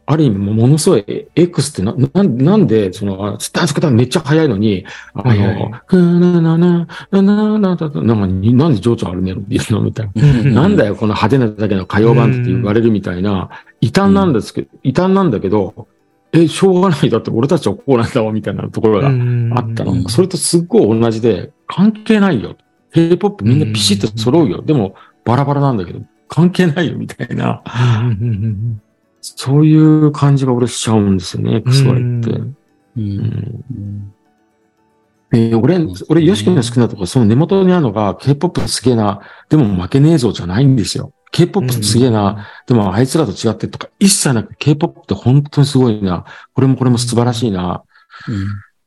[0.09, 10.23] ある意味ものすごい X ってな、ななんで、その、スタンス方めっちゃ速いのに、あの、ふななな、なななな、なんか、なんで情緒あるメロディーなのみたいな。
[10.23, 13.51] うんなんだよ、この派手なだけの歌謡版って言われるみたいな、
[13.81, 15.89] 異端なんですけど、異端なんだけど、
[16.33, 17.11] え、しょうがない。
[17.11, 20.09] だって俺たちはこうなんだわ、みたいなところがあったうんの。
[20.09, 22.57] それとすっごい同じで、関係ないよ。
[22.93, 24.62] K-POP みんなピシッと揃うよ。
[24.62, 27.62] でも、バラバラなんだけど、関係ないよ、みたいな。
[27.66, 28.81] うん。
[29.20, 32.41] そういう感じが俺しちゃうんですよね、XY って。
[32.97, 41.12] えー俺、俺、ヨシキの好きなところ、その根元にあるのが、K-POP すげえな、でも負けねえぞじゃないんですよ。
[41.33, 46.24] K-POP すげえな、でもあいつらと違ってとか、一切なく K-POP って本当にすごいな、
[46.55, 47.83] これもこれも素晴らしいな。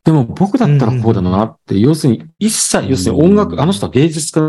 [0.04, 4.40] でも僕だったらこうだなって、要するに一切、要するに音楽、あの人は芸術家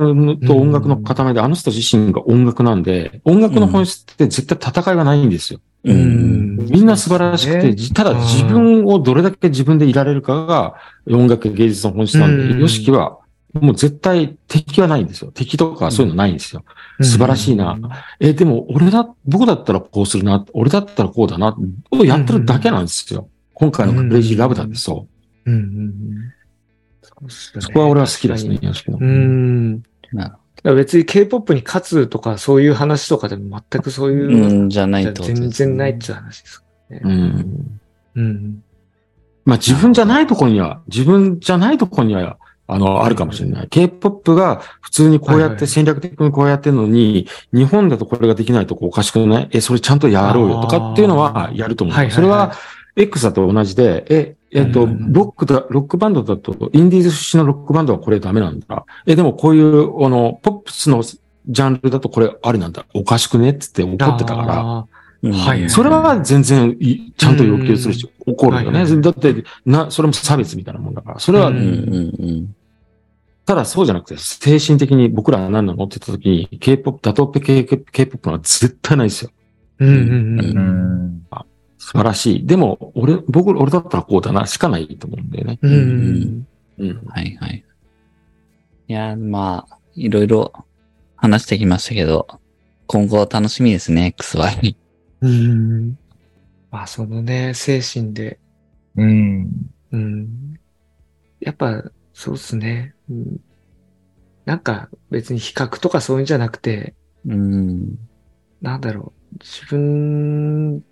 [0.47, 5.61] と音楽の塊で、あの人自身が音楽なんで、音楽の本質って絶対戦いがないんですよ。
[5.85, 6.57] うん。
[6.57, 10.75] みんな素晴らしくて、じただ自分をどれだけ自分でいられるかが
[11.11, 12.61] 音楽芸術の本質なんで、うん。
[12.61, 13.19] ヨシキは
[13.53, 15.33] もう絶対敵はないんですよ。
[15.33, 16.65] 敵とかそういうのないんですよ。
[17.03, 17.79] 素晴らしいな。
[18.19, 21.57] え、でも俺だ、僕だったらこうするな、俺だったらこうだな、
[21.91, 23.29] をやってるだけなんですよ。
[23.55, 25.07] 今回のクレイジーラブだってそ
[25.47, 25.51] う。
[25.51, 26.35] うんうんうん
[27.29, 28.73] そこは俺は好きですね、よ
[29.07, 29.83] ん。
[30.63, 35.25] 別に K-POP に勝つとかそういう話とかでも全くそういうじゃないと。
[35.25, 36.65] 全然ないっていう話です。
[36.91, 37.81] うん。
[38.15, 38.63] うん。
[39.45, 42.39] まあ自分じゃないとこには、自分じゃないとこには、
[42.73, 43.69] あの、あるかもしれない。
[43.69, 49.49] K-POP が普通にこうやって戦略的にこうやってるのに、日本だとこれができないとこおかしくない？
[49.53, 51.97] え、それちゃんとやろうよとかっていうのはやると思う。
[51.97, 52.53] はいはいはいそれは
[52.97, 58.85] X だと同じで、え、えっと、ロックだ、ロックバンドだと、インディーズ出身のロックバンドはこれダメなんだ。
[59.07, 62.85] え、でもこういう、あの、ポップスのジャンルだとこれありなんだ。
[62.93, 63.51] おかしくね？
[63.51, 64.47] っつって怒ってたから。
[64.47, 64.63] ら。
[65.23, 68.85] うんはいそれは全然いちゃんと要求するし、怒るよね。
[69.03, 71.19] だって、な、それも差別みたいなもんだから。
[71.21, 72.57] それは、ううんうん
[73.51, 79.33] ただそうじゃなくて、精神的に僕らは何なのって言った時に、K-POP、打倒 K-POP は絶対ないですよ。
[79.81, 80.59] うんうんううん。
[81.17, 81.27] ん。
[81.77, 82.47] 素晴らしい。
[82.47, 85.59] でも、俺、僕、俺だったらこうだな、しかないと思うんだよね。
[85.63, 86.47] うんうん
[86.79, 87.03] うん。
[87.09, 87.65] はいはい。
[88.87, 90.53] いや、まあ、いろいろ
[91.17, 92.29] 話してきましたけど、
[92.87, 94.77] 今後は楽しみですね、XY。
[95.23, 95.29] うん。
[95.29, 95.99] うん。
[96.71, 98.39] まあそのね、精神で、
[98.95, 99.51] うん。
[99.91, 100.55] うん。
[101.41, 101.83] やっぱ、
[102.15, 102.95] そうっすね。
[103.11, 103.41] うん。
[104.45, 106.95] なんか別に比較とかそういうんじゃなくて、
[107.27, 107.99] うん。
[108.63, 109.39] なんだろう。
[109.41, 110.83] 自分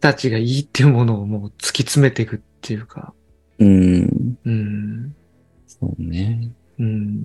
[0.00, 3.14] たちがいいっていうものをもう突き詰めていくっていうか、
[3.58, 4.38] うん。
[4.44, 5.14] うん。
[5.66, 6.50] そうね。
[6.78, 7.24] うん。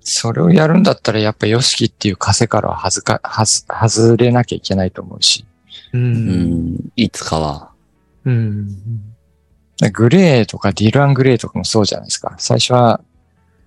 [0.00, 5.44] それをやるんだったらやっぱヨシキっていう枷からははずか、はず、外れなきゃいけないと思うし。
[5.92, 5.98] う。
[5.98, 6.78] うんん。
[6.96, 7.72] いつかは。
[8.24, 8.68] うん。
[9.92, 12.34] グレーとかディルアングレーとかもそうじゃないですか。
[12.38, 13.00] 最初は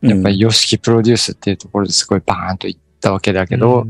[0.01, 3.85] やっぱりヨシキプロデュースっていうところですごいバーンといったわけだけど、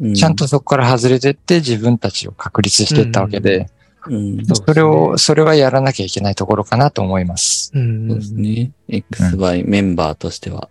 [0.00, 3.70] うん、ちゃんとそこから外れてって自分たちを確立していったわけで、
[4.08, 7.72] うん、それを、それはやらなきゃいけないところかなと思います。
[7.74, 8.08] うん。
[8.08, 8.72] そうですね。
[8.88, 10.68] XY メンバーとしては。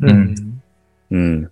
[0.00, 0.60] うん。
[1.10, 1.50] うん。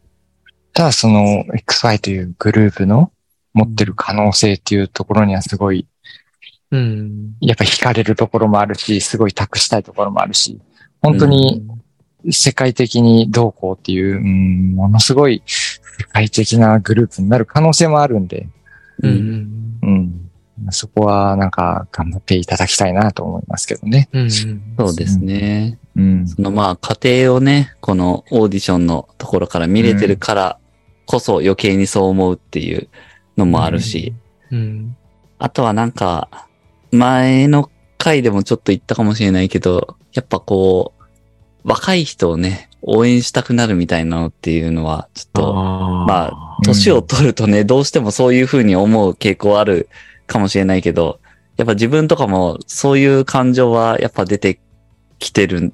[0.72, 3.10] ただその XY というグループの
[3.54, 5.86] 持ってる可能性っていうところにはすごい、
[6.70, 7.36] うん。
[7.40, 10.60] やっぱ惹かれるところもあるし、すごい託したいところもあるし、
[11.00, 11.66] 本当に
[12.30, 18.48] 世界的にどうこうっていう、うん、ものすごい世界的なグループになる可能性もあるんで、
[19.02, 19.14] ううん。
[19.14, 19.78] ん。
[19.82, 20.30] うん。
[20.70, 24.08] そこはなんか頑張っていただきたいなと思いますけどね。
[24.12, 24.30] うん。
[24.30, 25.78] そうですね。
[25.96, 26.28] うん。
[26.28, 30.58] そのまあ、過程をね、このオーディションのところから見れてるから
[31.04, 32.88] こそ余計にそう思うっていう
[33.36, 34.14] のもあるし、
[34.50, 34.96] うん。
[35.38, 36.48] あとはなんか、
[36.90, 40.95] 前の回でもちょっと言ったかもしれないけど、やっぱこう、
[41.66, 49.88] 若い人をね、応援したくなるみたいなのっていうのは、ちょっと、まあ年を取るとね、どうしてもそういう風に思う傾向ある
[50.28, 51.18] かもしれないけど、
[51.56, 54.60] やっぱ自分とかもそういう感情はやっぱ出て
[55.18, 55.72] きてる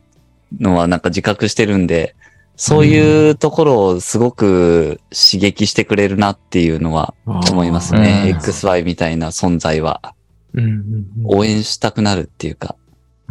[0.59, 2.17] のはなんか自覚してるんで、
[2.57, 8.31] そういうところをすごく刺激してくれるなっていうのは思いますね。
[8.31, 8.39] うん。
[8.39, 10.15] XY みたいな存在は。
[10.55, 11.07] うん。
[11.25, 12.77] 応援したくなるっていうか、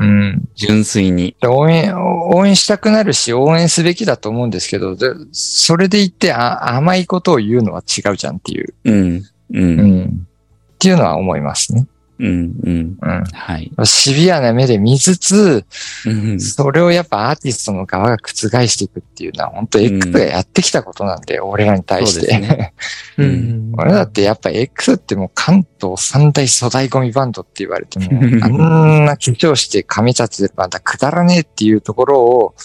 [0.01, 0.49] うん。
[0.55, 1.35] 純粋に。
[1.43, 10.27] 応援、応援したくなるし、応援すべきだと思うんですけど、でそれで言ってあ甘いことを言うのは違うじゃんっていう、うん、う、うんん。
[10.73, 11.85] っていうのは思いますね。
[12.21, 12.97] うん、うん。
[13.01, 13.23] うん。
[13.33, 13.71] はい。
[13.83, 15.65] シビアな目で見つつ、
[16.05, 22.39] うんそれをやっぱアーティストの側が覆していくっていうのは、本当 X がやってきたことなんで、俺らに対しそうですて。
[22.39, 22.73] ね
[23.17, 23.71] うん。
[23.75, 28.11] 俺だってやっぱ X ってもう関東三大粗大ゴミバンドって言われても、
[28.45, 32.55] あんな緊張して髪立ててるバンドはくだらねえっていうところを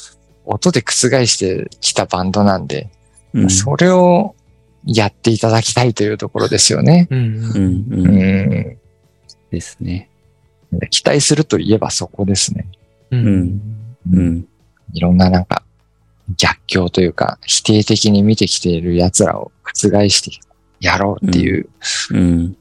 [0.45, 0.93] 音で覆
[1.27, 2.91] してきたバンドなんで、
[3.33, 4.35] うんそれを
[4.87, 7.09] やっていただきたいというところですよね。
[7.11, 7.19] うん。
[7.19, 8.79] うん、ううん。
[9.49, 9.51] ん。
[9.51, 10.11] ですね。
[10.91, 12.69] 期待するといえばそこですね。
[13.11, 13.61] うん。
[14.13, 14.49] うん。
[14.93, 15.63] いろんななんか
[16.37, 20.39] 逆境というか否定的に見てきている奴らを覆して
[20.81, 21.69] やろうっていう、
[22.11, 22.19] うん。
[22.19, 22.57] うん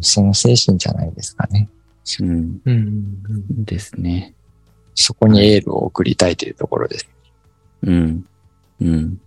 [0.00, 1.68] その精神じゃないですかね。
[2.20, 2.60] うん。
[2.64, 3.64] うん。
[3.64, 4.34] ですね。
[4.94, 7.08] そこにエールを送りたいというところです。
[7.82, 8.26] うん。
[8.80, 9.20] うん。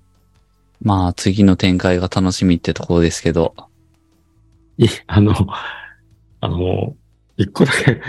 [0.81, 3.55] まあ、次の展開が楽しみってところですけど。
[4.77, 5.33] いあの、
[6.45, 6.95] あの、
[7.37, 8.01] 一個だけ、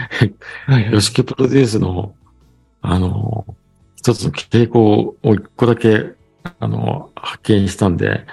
[0.67, 2.15] はいヨシキプロデュースの、
[2.83, 3.47] あの、
[3.97, 6.13] 一つの傾向を一個だけ、
[6.61, 8.27] あの、発見したんで、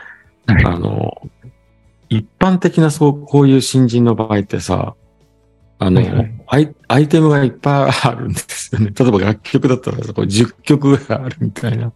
[0.45, 1.21] はいあの、
[2.09, 4.95] 一般的なそう、こういう新人の場合ってさ、
[5.79, 8.91] あの、はいはいアイ、アイテムがいっぱいあるんですよね。
[8.93, 11.93] 例えば楽曲だったら、こう10曲があるみたいな。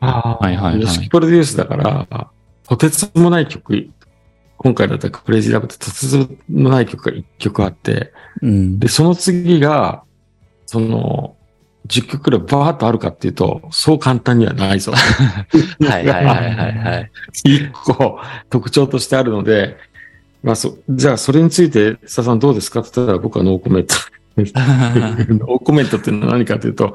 [0.00, 0.44] ああ。
[0.44, 0.94] はいはいヨはい。
[0.94, 2.30] シキプロデュースだから、
[2.66, 3.90] とてつもない曲、
[4.58, 8.78] 今回だったらクレイジーラブってとてつもない曲が1曲あって、うん。
[8.78, 10.02] で、その次が、
[10.66, 11.36] その、
[11.86, 14.92] 10曲くらいバーっとあるかっていうと、そう簡単にはないぞ。
[14.96, 14.98] は
[15.80, 17.10] いはいはいはいはい。
[17.44, 19.76] 一個特徴としてあるので、
[20.42, 23.94] まあそ、じゃあそれについて、佐さんどうですかって言ったら僕はノーコメント。
[24.36, 26.94] ノーコメントっていうのは何かというと、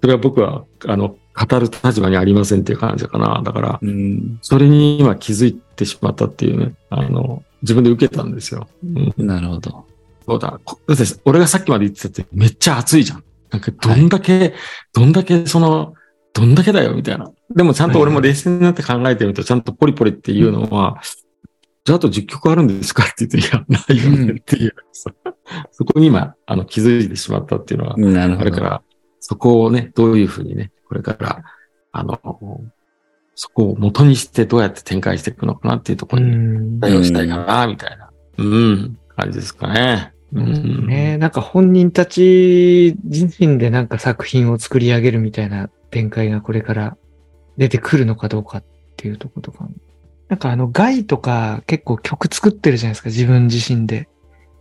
[0.00, 3.42] それは僕は、あの、語る立場にありませんっていう感じかな。
[3.42, 4.38] だから、うん。
[4.42, 8.68] それに今気づいてしまったっていうね、あの、自分で受けたんですよ。
[8.84, 9.86] うん、なるほど。
[10.26, 10.60] そうだ。
[10.64, 13.24] こだって俺がさっきまで言ってたってめっちゃ熱いじゃん。
[13.50, 14.54] なんかどんだけ、
[14.92, 15.94] どんだけその、
[16.32, 17.30] どんだけだよみたいな。
[17.54, 21.00] でもちゃんと俺も冷静になって考えてみると、ちゃんとポリポリっていうのは、
[21.84, 24.74] じゃああと10曲あるんですかって言って、いや、ないよねっていう。
[25.72, 28.42] そこに今、あの、気づいてしまったっていうのは、なるほど。
[28.42, 28.82] あれから、
[29.20, 31.42] そこをね、どういうふうにね、これから、
[31.92, 32.20] あの、
[33.34, 36.80] そこを元にしてどうやって展開していくのかなっていうとこうろにん。
[36.80, 40.12] 対応したいかな、みたいな、うん、感じですかね。
[40.34, 40.86] うん。
[40.86, 46.98] ねなんか本人たち自身でなんか作品を作り上げるみたいな展開がこれから
[47.56, 48.64] 出てくるのかどうかっ
[48.98, 49.66] ていうところとか。
[50.28, 54.10] なんかあの、ガイとか結構曲作ってるじゃないですか、自分自身で。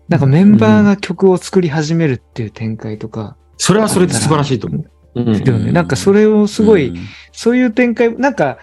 [0.07, 3.35] なんかメンバーが曲を作り始めるっていう展開とか。
[3.57, 4.91] それはそれで素晴らしいと思う。
[5.15, 5.71] うんですよね。
[5.71, 6.93] なんかそれをすごい、
[7.31, 8.57] そういう展開、なんか、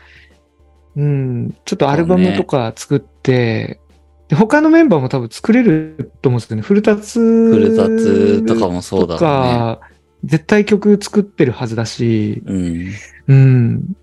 [0.96, 3.80] うん、ちょっとアルバムとか作って、
[4.28, 6.62] で他のメンバーも多分作れると思うんですよね。
[6.62, 7.18] フルタツ。
[7.20, 9.18] フルタツとかもそうだろうね。
[9.18, 9.80] とか、
[10.24, 12.88] 絶対曲作ってるはずだし、うん。
[13.28, 13.80] うん。
[13.82, 13.96] だか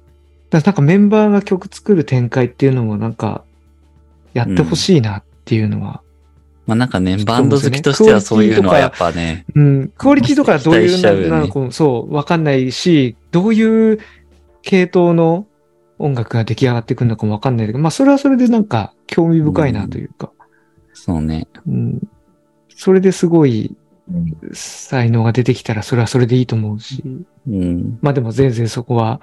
[0.52, 3.44] らなんかメンバーが曲作る展開っていうのもなんか、
[4.34, 6.02] やってほしいなっていうのは。
[6.66, 9.88] まあなんかね、バンド好きとしてはそういうのはやっぱね、うん。
[9.90, 14.00] クオリティとかはどういうなのかも、そう、わかんないし、どういう
[14.64, 15.46] 系統の
[16.00, 20.32] 音楽が出来上がってくるのかもわかんないけど、まあそれはそれでなんか興味深いなというか、
[20.94, 21.48] そうね。
[21.68, 22.02] うん。
[22.76, 23.76] それですごい
[24.12, 27.04] うん才能が出てきたらそれはそれでいいと思うし、
[27.48, 28.00] うん。
[28.02, 29.22] まあでも全然そこは、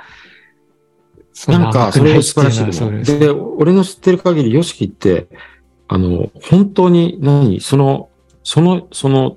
[1.32, 3.18] そなんか、それは素晴らしいです。
[3.18, 5.28] で、俺の知ってる限り、ヨシキって、
[5.92, 8.08] あの、本当に何、その、
[8.42, 9.36] その、その、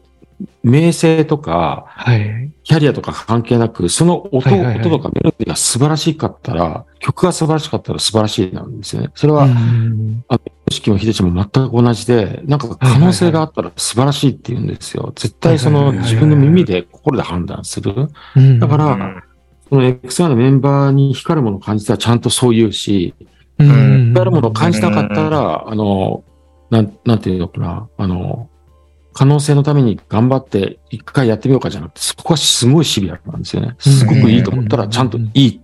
[0.64, 2.52] 名声とか、はい。
[2.64, 9.10] キャリアとか関係なく、その音、はいはいはい音とかメロディが素晴らしかったら、曲が素晴らしかったら素晴らしいなんですよね。
[9.16, 10.24] それは、ヨうん
[10.72, 15.12] シキもヒデちも全く同じで、なんか可能性があったら素晴らしいって言うんですよ。
[15.16, 18.10] 絶対そのはいはいはいはい自分の耳で心で判断する。
[18.36, 19.24] うんだから、うん
[19.68, 23.16] その XY のメンバーに光るものを感じたらちゃんとそう言うし、
[23.58, 26.24] うん光るものを感じなかったら、あの、
[26.70, 28.50] なん、なんていうのかな、あの、
[29.14, 33.76] 可能性のために頑張って一回やってみようかじゃなくて、そこはすごいシビアなんですよね。
[33.80, 35.62] すごくいいと思ったらちゃんといい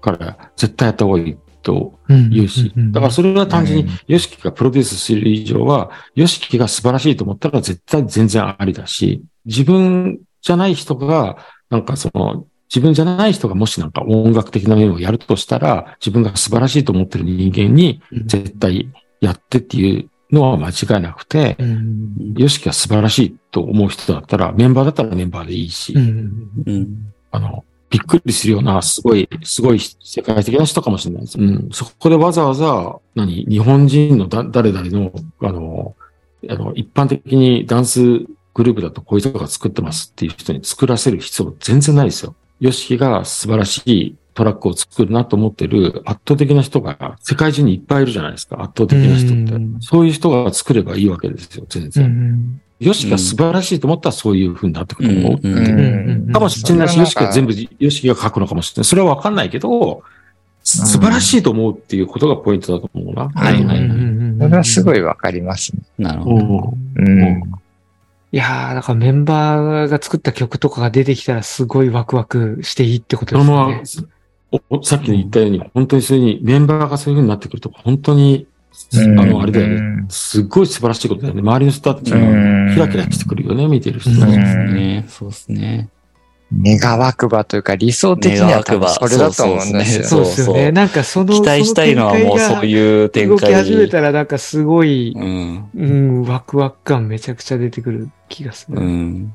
[0.00, 2.72] から絶対やった方がいいと言うし。
[2.74, 11.36] だからそれは単純に、ヨシキがプロデュースする以上は、ヨシキが素晴らしいと思ったら絶対全然ありだし、自分じゃない人が、
[11.68, 18.90] なんかその、自分じゃない人がもしなんか音楽的な面をやるとしたら、自分が素晴らしいと思ってる人間に絶対
[19.20, 25.94] やってっていうのは間違いなくて、うんヨシキが素晴らしいと思う人だったら、メンバーだったらメンバーでいいし。
[27.30, 31.38] あの、びっくりするような、すごい、すごい世界的な人かもしれないです。
[31.38, 31.68] うん。
[31.72, 35.94] そこでわざわざ、何、日本人のだ誰々の、あの、
[36.48, 42.34] あの、一般的にダンスグループだとこういう人が作ってますっていう人に作らせる必要全然ないですよ。
[42.58, 48.62] ヨシキが素晴らしいトラックを作るなと思ってる圧倒的な人が世界中にいっぱいいるじゃないですか。
[48.62, 49.78] 圧倒的な人ってうん。
[49.80, 52.06] そういう人が作ればいいわけですよ、全う然。
[52.06, 55.38] んヨシキが素晴らしいと思ったらそういう風になってくると思
[56.28, 56.32] う。
[56.32, 58.84] かもしれないし、うんヨシキが全部、ヨシキが書くのかもしれない。
[58.84, 60.02] それはわかんないけど、
[60.62, 63.30] 素晴らしいと思うっていうことがポイントだと思うな。
[63.34, 63.88] はいはいはい
[64.38, 64.98] それはすごい。
[64.98, 65.82] いわかりますね。
[65.98, 66.74] なるほど。
[66.96, 67.08] うん。
[67.08, 67.42] うん。
[68.32, 74.08] いやー、だからメンバーが作った曲とかが出てきたらすごいワクワクしていいってことですね。
[74.82, 78.46] さっき言ったように、本当にそういうに、メンバーがそういうふうになってくると、本当に、
[78.94, 79.74] うんあの、あれだよね。
[79.74, 81.40] うんすっごい素晴らしいことだよね。
[81.40, 84.22] 周りの人たちうんがキラキラしてくるよね、見てる人たち。
[84.22, 85.04] そうですね。
[85.08, 85.88] そうですね。
[86.52, 90.04] 願わくばというか理想的には多分それだと思うんですよ。
[90.04, 90.70] そうですよね。
[90.70, 95.70] なんかその、期待したいのはもうそういう展動き開始めたらなんかすごい、うん。
[95.74, 98.78] うん、ワクワク感めちゃくちゃ出てくる気がする。
[98.78, 99.34] うん。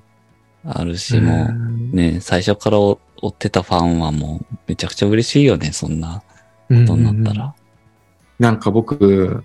[0.63, 2.77] あるし、もう、んね、最初から
[3.21, 6.23] 追ってたファンはもう、めちゃくちゃ嬉しいよね、そんな
[6.69, 7.53] うんことになったら。
[8.39, 9.43] なんか僕、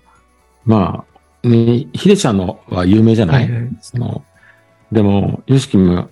[0.65, 1.05] ま
[1.43, 4.23] あ、ね、ヒデちゃんのは有名じゃない、はいはいその、
[4.91, 6.09] でも、ヨシキも、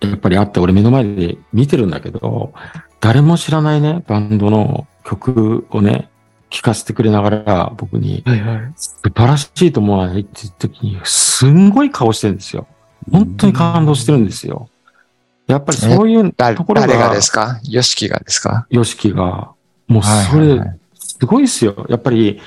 [0.00, 2.52] やっぱりあって、俺目の前で見てるんだけど、
[3.00, 6.08] 誰も知らないね、バンドの曲をね、
[6.50, 8.72] 聴かせてくれながら、僕に、はいはい。
[8.76, 12.66] 素晴らしいと思わないって言った時に、すんごい顔してるんですよ。
[13.10, 14.68] 本当に感動してるんですよ。
[15.48, 17.58] やっぱりそういう誰ところが、誰がですか？
[17.64, 18.66] ヨシキがですか？
[18.70, 19.50] ヨシキが、
[19.88, 20.60] もうそれ
[20.94, 21.86] すごいですよ。
[21.88, 22.40] やっぱり、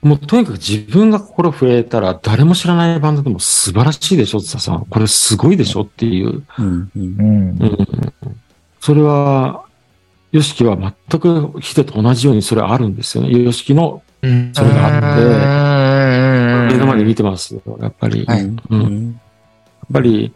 [0.00, 6.44] もうとにかく自分が心震えたら誰も知らないバンドでも素晴らしいでしょってさ、これすごいでしょっていう。
[6.58, 7.58] うんうんうん。
[7.60, 7.64] う。
[7.66, 7.72] ん。
[8.80, 9.64] それは、
[10.30, 13.30] ヨシキは全くヒデと同じようにそれあるんですよね。
[13.30, 18.24] ヨシキのうんそれがあって、て目の前で見てますよ、やっぱり。
[18.26, 19.20] はいやっうん。
[19.92, 20.34] ぱり、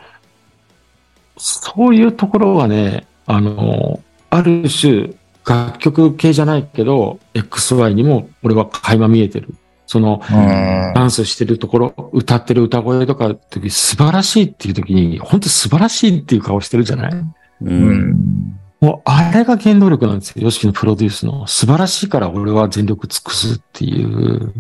[1.37, 5.11] そういうところはね、あの、ある種、
[5.47, 9.55] 楽曲系じゃないけど、XY にも俺は垣間見えてる。
[9.87, 17.13] その、うんダンスしてるところ、歌ってる歌声とか時素晴らしいっていう時に、本当素晴らしいっていう顔してるじゃない？
[17.13, 20.43] うんうんもうあれが原動力なんですよ。
[20.43, 21.47] ヨシキのプロデュースの。
[21.47, 24.53] 素晴らしいから俺は全力尽くすっていう、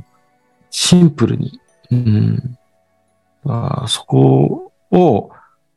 [0.70, 1.58] シンプルに。
[1.90, 2.58] うん。
[3.44, 5.30] あーそこを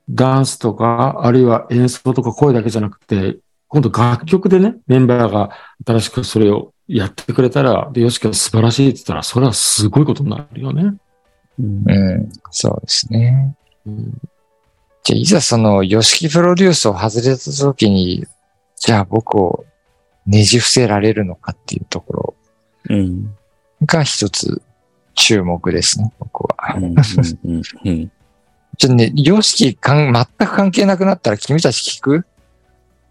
[0.09, 3.37] ダンスとか、あるいは演奏とか声だけじゃなくて、
[3.67, 5.51] 今度楽曲でね、メンバーが
[5.85, 10.93] 新しくそれをやってくれたら、で、ヨシキが素晴らしいって言ったら、それはすごいことになるよね。
[11.59, 12.31] うんうん。
[12.51, 13.55] そうですね。
[13.85, 14.21] うん
[15.03, 18.25] じゃあ、いざその、ヨシキプロデュースを外れた時に、
[18.75, 19.65] じゃあ僕を
[20.25, 22.35] ねじ伏せられるのかっていうところ
[22.89, 23.35] うん
[23.85, 24.61] が一つ
[25.13, 26.75] 注目ですね、僕は。
[26.75, 28.11] うんうんうん
[28.77, 32.25] じゃあね、ヨシキかん全く関係なくなったら君たち聞く？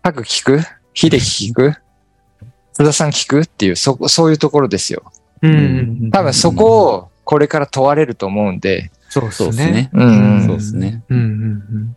[0.03, 0.61] タク聞く？
[0.93, 1.75] ヒデキ聞く？
[2.73, 5.13] 津田さん聞くっていう、そこ、そういうところですよ。
[5.43, 6.11] うん。
[6.11, 9.49] 多分そこをこれから問われると思うんで、そうですね。
[9.49, 9.91] そうですね。
[9.93, 11.03] うんそうですね。
[11.09, 11.97] うん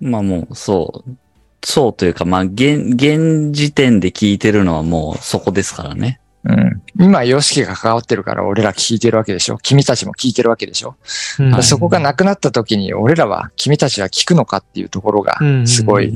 [0.00, 1.16] うんまあもう、そう。
[1.64, 6.18] そうというか、まあ、現、現時点で聞いてるのはもうそこですからね。
[6.44, 6.82] うん。
[6.98, 9.58] 今、ヨシキが関わってるから俺ら聞いてるわけでしょ？
[9.58, 10.96] 君たちも聞いてるわけでしょ、
[11.38, 11.52] うん。
[11.52, 16.12] はいそこがなくなった時に俺らは君たちは聞くのかっていうところがすごい。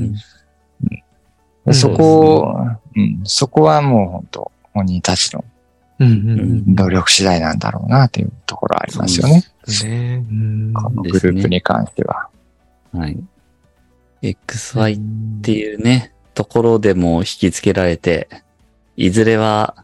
[1.71, 2.57] そこを、
[2.95, 5.43] うん、そこはもう本当本人たちの
[5.99, 9.43] うんうん努力次第なんだろうなっていうところありますよね。
[9.65, 9.89] うん。
[9.89, 10.33] ねう
[10.69, 12.29] んこのグループに関しては。
[12.93, 13.17] はい。
[14.21, 14.99] XY
[15.39, 18.29] っていうね、ところでも引き付けられて、
[18.95, 19.75] いずれは、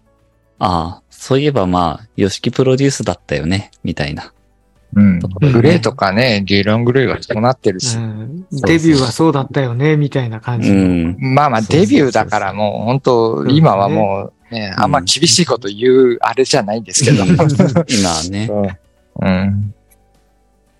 [0.65, 4.33] ああ、そういえばまあ、ヨシキプロデュースだったよね、みたいな。
[4.95, 5.19] うん。
[5.41, 7.97] うんグレーとかね、リーロングレーがそうなってるし。
[7.97, 10.83] うんデビューはそうだったよね、みたいな感うじの。
[10.83, 11.17] ん。
[11.19, 17.25] まあまあデビューだからもう本当、今はもうね、あんま厳しいこと言うあれじゃないんですけど。
[17.25, 18.49] 今はね。
[19.21, 19.73] うん。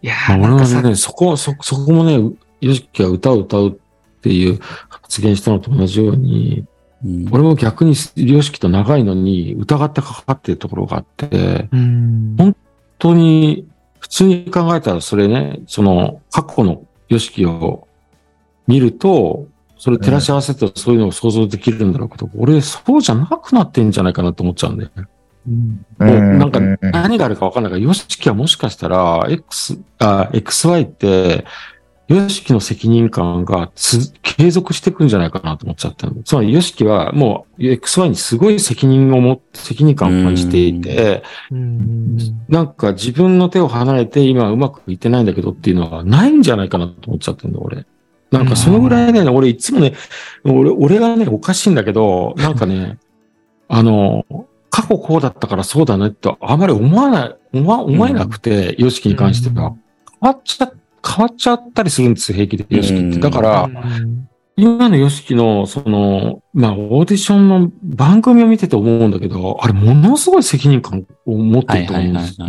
[0.01, 2.19] いやまあー、なんかさ、俺はね、そこ、そ、そこもね、
[2.61, 3.73] ヨシキが歌を歌うっ
[4.21, 4.59] ていう
[4.89, 6.65] 発言したのと同じように、
[7.05, 12.35] うん俺も逆にヨシキと長いのに疑ってかかってるところがあって、うん。
[12.37, 12.55] 本
[12.97, 13.67] 当に、
[13.99, 17.87] 普通に考えたらそれね、その過去のヨシキを
[18.67, 19.47] 見ると、
[19.77, 25.03] それ照らし合わせてそういうのを想像できるんだろうけど、俺そうじゃなくなってんじゃないかなと思っちゃうんだよね。
[25.45, 31.45] もうなんかうん何があるかわかんないから、ヨシキはもしかしたら、X、あ、XY って、
[32.13, 36.23] ヨシキの責任感がつ継続していくんじゃないかなと思っちゃったの。
[36.23, 42.17] つまり、ヨシキはもう XY にすごい責任を持って、責任感を感じていて、うん。
[42.49, 47.85] なんか自分の手を離れて今うまくいってないんだけどっていうのはないんじゃないかなと思っちゃってるの、俺。
[48.31, 49.93] なんかそのぐらいね、俺いつもね、
[50.43, 52.97] 俺、俺がね、おかしいんだけど、なんかね、
[53.69, 54.25] あの、
[54.71, 59.75] 過去こうだったからそうだねってあまり思わない、思わ思えなくて、ヨシキに関しては。
[60.19, 60.71] 変わっちゃ、
[61.05, 63.19] 変わっちゃったりするんですよ、平気で、ヨシキって。
[63.19, 63.69] だから、
[64.55, 72.47] 今のヨシキの、その、まあ、オーディションの番組を見てて思うんだけど、あれ、ものすごい責任感を持ってはいると思うんですよ。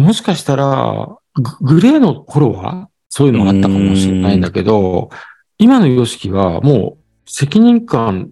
[0.00, 5.10] もしかしたら、ググレーの頃は、そういうのがあったかもしれないんだけど、
[5.58, 8.30] 今のヨシキはもう責任感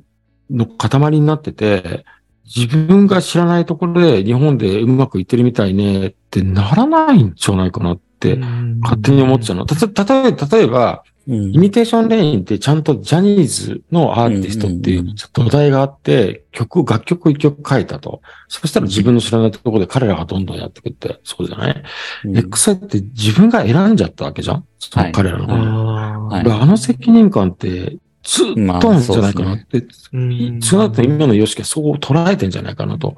[0.50, 2.04] の塊になってて、
[2.44, 8.36] 自分が知らないところで日本でうまくいってるみたいねってならないんじゃないかなって
[8.80, 9.66] 勝手に思っちゃうの。
[9.66, 11.54] たと例えば、例えば、うん。
[11.54, 18.20] イミテーションレインってちゃんとジャニーズのアーティストっていう土台があって、曲、楽曲一曲書いたと。
[18.48, 21.82] そしたら自分の知らないところで彼らがどんどんやってくって、そうじゃない、
[22.24, 24.64] うん ?XI って自分が選んじゃったわけじゃん？
[24.78, 26.44] その彼らのはい。
[26.44, 33.16] であの責任感ってずっとなんじゃないかなって、ーそうなったら今のヨシキはそう捉えてんじゃないかなと。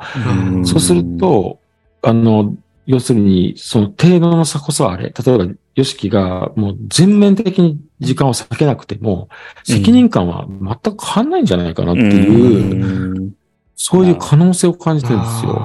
[0.51, 0.67] うん。
[0.67, 1.61] そうすると、
[2.03, 2.55] あの、
[2.87, 5.05] 要するに、その程度の差こそあれ。
[5.05, 9.29] 例えば、ヨシキがもう全面的に時間を避けなくても、
[9.65, 13.33] 責任感は全く変わんないんじゃないかなっていう、うん
[13.85, 15.61] そういう可能性を感じてるんですよ。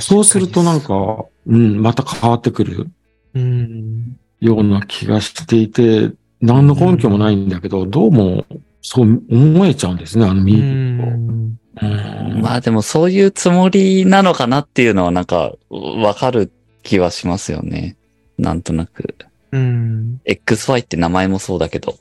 [0.00, 2.88] そうするとなんか、うん、また変わってくる
[3.34, 4.16] うん。
[4.40, 8.46] ような気がしていて、何の根拠もないんだけど、どうも
[8.80, 11.58] そう思えちゃうんですね、あのう見るん。
[11.58, 11.63] と。
[11.82, 16.52] うんまあでもそういうつもりなのかなっていうのはなんかわかる
[16.82, 17.96] 気はしますよね。
[18.38, 19.14] なんとなく。
[19.52, 20.20] うん。
[20.26, 21.96] XY って名前もそうだけど。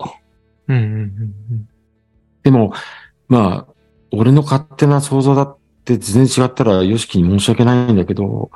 [0.68, 0.78] うん。
[0.78, 1.68] うん。
[2.44, 2.74] でも、
[3.28, 3.74] まあ、
[4.12, 8.52] 俺の勝手な想像だって全然違ったら、ヨシキに申し訳ないんだけど、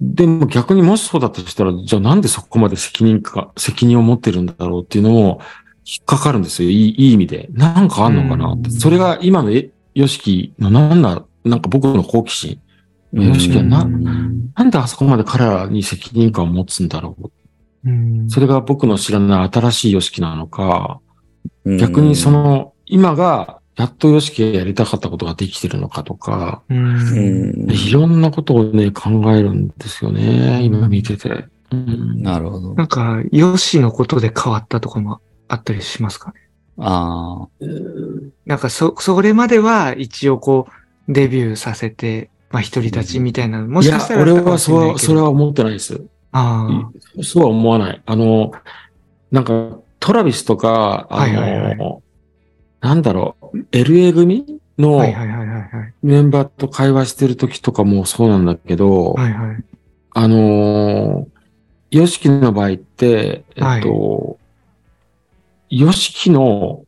[0.00, 5.40] でも逆にもしそうだとしたら、じゃあなんでそこまで責任か、責任を持ってるんだろうっていうのも
[5.84, 6.70] 引っかかるんですよ。
[6.70, 7.48] いいいい意味で。
[7.52, 8.68] なんかあんのかなって。
[8.68, 12.60] うんそれが今のえヨシキのなんだ、なんか僕の好奇心。
[13.12, 17.30] うんヨシキはな、うんなんであそこまで彼らに責任感を持つんだろう。
[17.84, 18.30] うん。
[18.30, 21.00] それが僕の知らない新しいヨシキなのか、
[21.64, 26.62] うん逆にそ、の、今が、やっとヨシキがやりたかったことができてるのかとか。
[26.70, 31.46] いろんなことをね、考えるんですよね、今見てて。
[31.72, 32.74] うん、なるほど。
[32.74, 36.40] なんか、ヨシのことで変わったとかもあったりしますかね？
[36.78, 37.48] ああ。
[38.48, 40.66] なんか、そ、それまでは一応こ
[41.08, 44.86] う、デビューさせて、まあ、一人立ちみたいな、もしかした、ら俺はそしれないけど。
[44.86, 46.02] れは、それは思ってないです。
[46.32, 46.66] あ
[47.16, 47.22] あ。
[47.22, 48.02] そうは思わない。
[48.04, 48.52] あの、
[49.30, 52.02] なんか、トラビスとか、あの、はいはいはい
[52.80, 55.94] なんだろう、LA 組のはいはいはいはいはい。
[56.02, 59.64] メンバーと会話してる時とかもそうなんだけど、はいはい。
[60.14, 61.26] あのー、
[61.90, 64.38] ヨシキの場合って、えっと、
[65.70, 66.84] ヨシキの、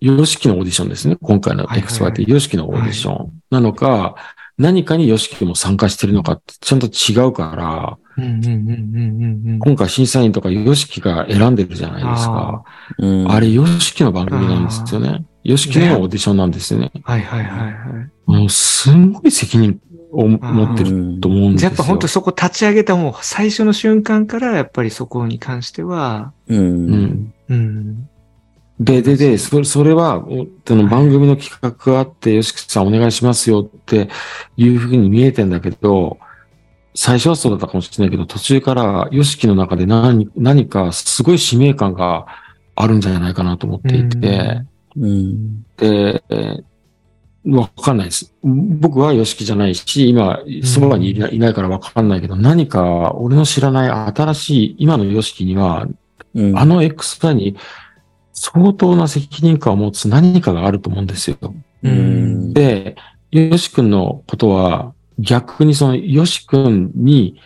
[0.00, 1.16] ヨシキのオーディションですね。
[1.20, 4.14] 今回のはいはいはい XY ってヨシキのオーディションなのか、
[4.58, 9.58] 何かにヨシキも参加してるのかってちゃんと違うから、うんうんうんうんうんうん。
[9.60, 12.64] 今回審査員とかヨシキが選んでるじゃないですか。
[12.98, 15.24] うんあれ、ヨシキの番組なんですよね。
[15.44, 16.90] ヨシキのオーディションなんですよね。
[17.04, 18.30] はいはいはいはい。
[18.30, 19.80] もう、すんごい責任
[20.10, 21.70] を持ってると思うんですよ。
[21.70, 26.58] やっぱ本当そこ立ち上げたもう最初の瞬間からやっぱりそこに関しては、うん。
[26.58, 28.08] ううん。
[28.78, 28.80] ん。
[28.80, 28.84] うん。
[28.84, 34.08] で、で、で、それ、それは、おその番組の企画があって、よしきさんお願いしますよって
[34.56, 36.18] いうふうに見えてんだけど、
[36.94, 42.26] 最初はそうだったかもしれないけど、途中から、よしきの中で何、何かすごい使命感が
[42.74, 44.62] あるんじゃないかなと思っていて、
[44.96, 45.62] うん。
[45.76, 46.64] で、えー
[47.46, 48.34] わかんないです。
[48.42, 55.86] 僕はよしきじゃないし、今、その場にいないからわかんないけど、何か俺の知らない新しい、今のよしきには、
[56.34, 56.58] うん。
[56.58, 57.56] あの XY に
[58.40, 61.36] 相当な責任感を持つ何かがあると思うんですよ。
[61.82, 62.52] うん。
[62.52, 62.96] で、
[63.30, 67.40] ヨシ君のことは逆にそのヨシ君に、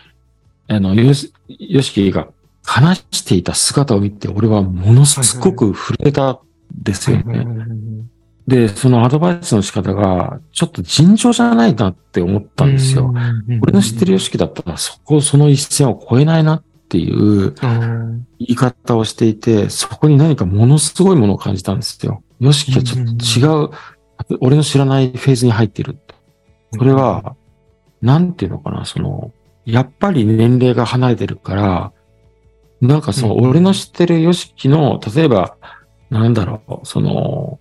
[0.67, 2.27] あの、ヨシヨシキが
[2.63, 6.39] 話していた姿を見て、俺はものすごく震えたん
[6.71, 7.45] ですよね。
[8.47, 13.13] で、そのアドバイスの仕方が、ちょっと尋常じゃないなって思ったんですよ。
[13.61, 16.63] 俺の知ってるヨシキだったら、そこ、その一線を越えないなっ
[16.93, 18.27] ていううん。
[18.37, 22.21] 言い方をしていて、そこに何かものすごいものを感じたんですよ。
[22.39, 25.97] ヨシキはちょっと違う、俺の知らないフェーズに入ってる。
[26.71, 27.35] それは、
[28.01, 29.31] なんていうのかな、その、
[29.65, 31.91] やっぱり年齢が離れてるから、
[32.79, 35.57] なんかその、うん俺の知ってるヨシキの、例えば、
[36.11, 37.59] なんだろう、その、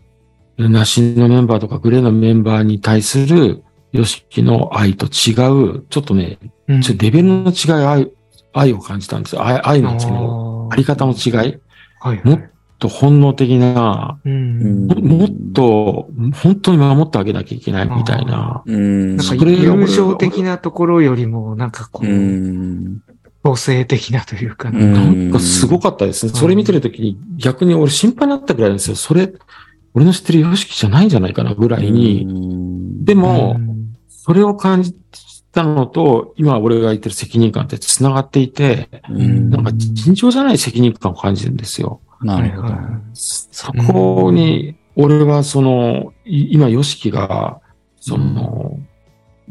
[0.58, 8.12] ナシのメンバーとかグレーのメンバーに対するヨシキの愛と違う、ちょっとね、うん、ちょっとレベルの違い
[8.52, 9.44] 愛、愛を感じたんですよ。
[9.44, 11.32] 愛愛のその、あり方の違い。
[11.34, 11.58] はい
[12.00, 12.20] はい。
[12.24, 12.40] もっ
[12.78, 14.86] と本能的な、うん。
[14.86, 16.08] ももっと、
[16.42, 18.62] 本当に守ってあげなきゃいけないみたいな。
[18.66, 19.08] うん。
[19.08, 23.02] なんかそれが友情的なところよりも、なんかこうう、ん。
[23.44, 24.80] 母性的なというかね。
[24.80, 26.32] うんなんかすごかったですね。
[26.32, 28.96] それ見てるときに逆に俺心配になったぐらいなんですよ。
[28.96, 29.32] それ、
[29.94, 32.24] 俺の知ってる様式じゃないんじゃないかなぐらいに。
[32.24, 33.72] にでも、うん
[34.24, 34.94] それを感じ
[35.52, 39.50] たのと、今俺が言ってる責任感って繋がっていて、うん。
[39.50, 42.00] なんか尋常じゃない責任感を感じるんですよ。
[42.22, 42.74] なるほど。
[43.14, 47.60] そこに、俺はその、い今、ヨシキが、
[48.00, 48.78] その、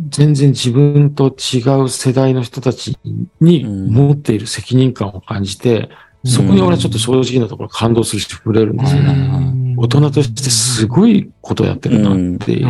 [0.09, 2.97] 全然自分と違う世代の人たち
[3.39, 3.89] にうん。
[3.89, 5.89] 持っている責任感を感じて、
[6.23, 9.01] そこに俺はちょっと正直なところ感動するし触れるんですよ。
[9.03, 9.09] ね。
[9.13, 9.75] うん。
[9.77, 12.67] 大人としてすごいことやってるなっていう。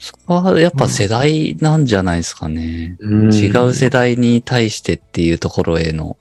[0.00, 2.96] あそこはやっぱ世代なんじゃないですかね。
[3.00, 3.34] うん。
[3.34, 6.16] 違う世代に対してっていうところへの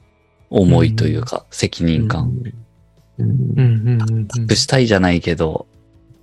[0.49, 2.31] 思いというか、責任感。
[3.17, 3.53] うん。
[3.55, 5.65] ーうんプしたいじゃないけど、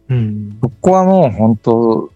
[0.08, 0.58] うん。
[0.62, 2.10] そこはもう本当、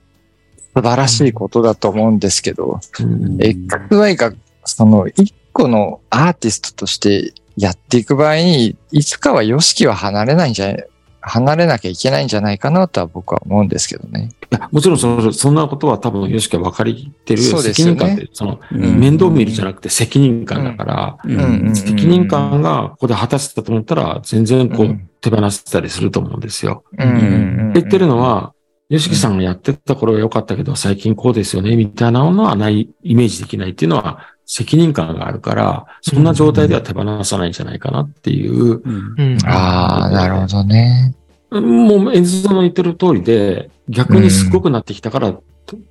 [0.75, 4.33] 素晴らしいことだと思うんですけど、うん、XY が
[4.65, 10.85] その一個のアーティストとしてやっていく場合に、いつかは YOSHIKI は離れないんじゃない、
[11.21, 14.31] 離れなきゃいけないんじゃないかなとは僕は思うんですけどね。
[14.51, 17.99] いやもちろんその、そんなことは多分、よしきは分かりってるそうですよね。
[17.99, 21.77] 責任感って、その、うん面倒見るじゃなくて責任感だから、うん。
[21.77, 25.07] 責任感がここで果たせたと思ったら、全然こううん。
[25.21, 26.85] 手放せたりすると思うんですよ。
[26.99, 28.55] うん言ってるのは、
[28.89, 39.15] よしきさんがやってた頃は良かったけど、最近こうですよね、みたいなのはない、イメージできないっていうのは、責任感があるから、そんな状態では手放さないんじゃないかなっていう、うん。
[39.17, 39.39] うん。
[39.47, 41.15] ああ、なるほどね。
[41.53, 45.35] もう、演奏の言ってる通りで、逆にすごくなってきたから、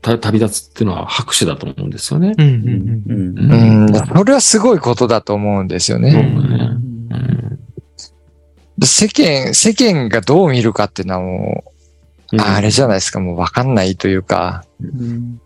[0.02, 2.34] た旅立つっていうのは拍手だと思うんですよね。
[2.38, 3.34] うんううん。
[3.34, 3.40] ん。
[3.40, 3.86] うん。
[3.86, 6.22] うん、それはすごいことだと思うんですよそうね。
[6.22, 6.30] ね。
[8.80, 8.86] うん。
[8.86, 11.64] 世間、世間がどう見るかっていうのはも
[12.34, 15.40] う、あれじゃないですか、もうわかんないというか、うん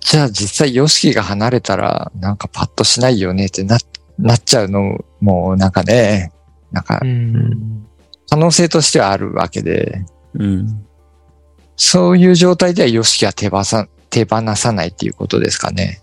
[0.00, 3.78] じゃあ実際 YOSHIKI が離れたら、なんかパッとしないよねってな、
[4.18, 6.32] なっちゃうのも、なんかね、
[6.72, 7.86] なんかう、ん
[8.28, 10.04] 可能性としてはあるわけで、
[10.34, 10.86] うん
[11.82, 16.02] そういう状態では YOSHIKI は手放さ、手放さないっていうことですかね。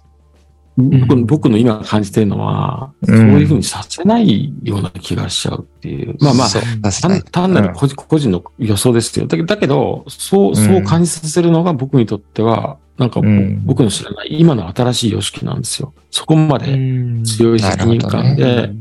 [0.78, 6.16] 僕僕の今感じてるのは、うんそういうふうにさせないような気がしちゃうっていう。
[6.20, 6.50] まあまあ、
[6.92, 9.26] 単に単なる個人個人の予想ですよ。
[9.28, 15.94] だけど、だけどそう、そう感じさせるのが僕にとっては、なんか、うん僕の知らない今の新しい様式なんですよ。
[16.10, 18.72] そこまうでん強い責任感なで。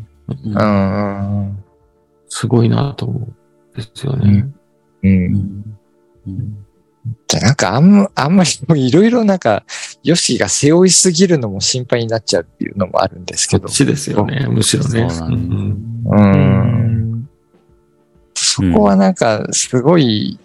[2.28, 3.26] すごいなと思うん
[3.74, 4.47] ですよね。
[7.28, 8.44] じゃあなんかあんま、あんま
[8.74, 9.64] りいろいろなんか、
[10.02, 13.76] ヨシが背負いすぎるのも心配になっちゃうっていうのもあるんですけどそっ。
[13.76, 14.47] ちですよね。
[14.48, 15.09] むしろね。
[15.10, 15.24] そ
[18.34, 20.38] そこはなんか、すごい、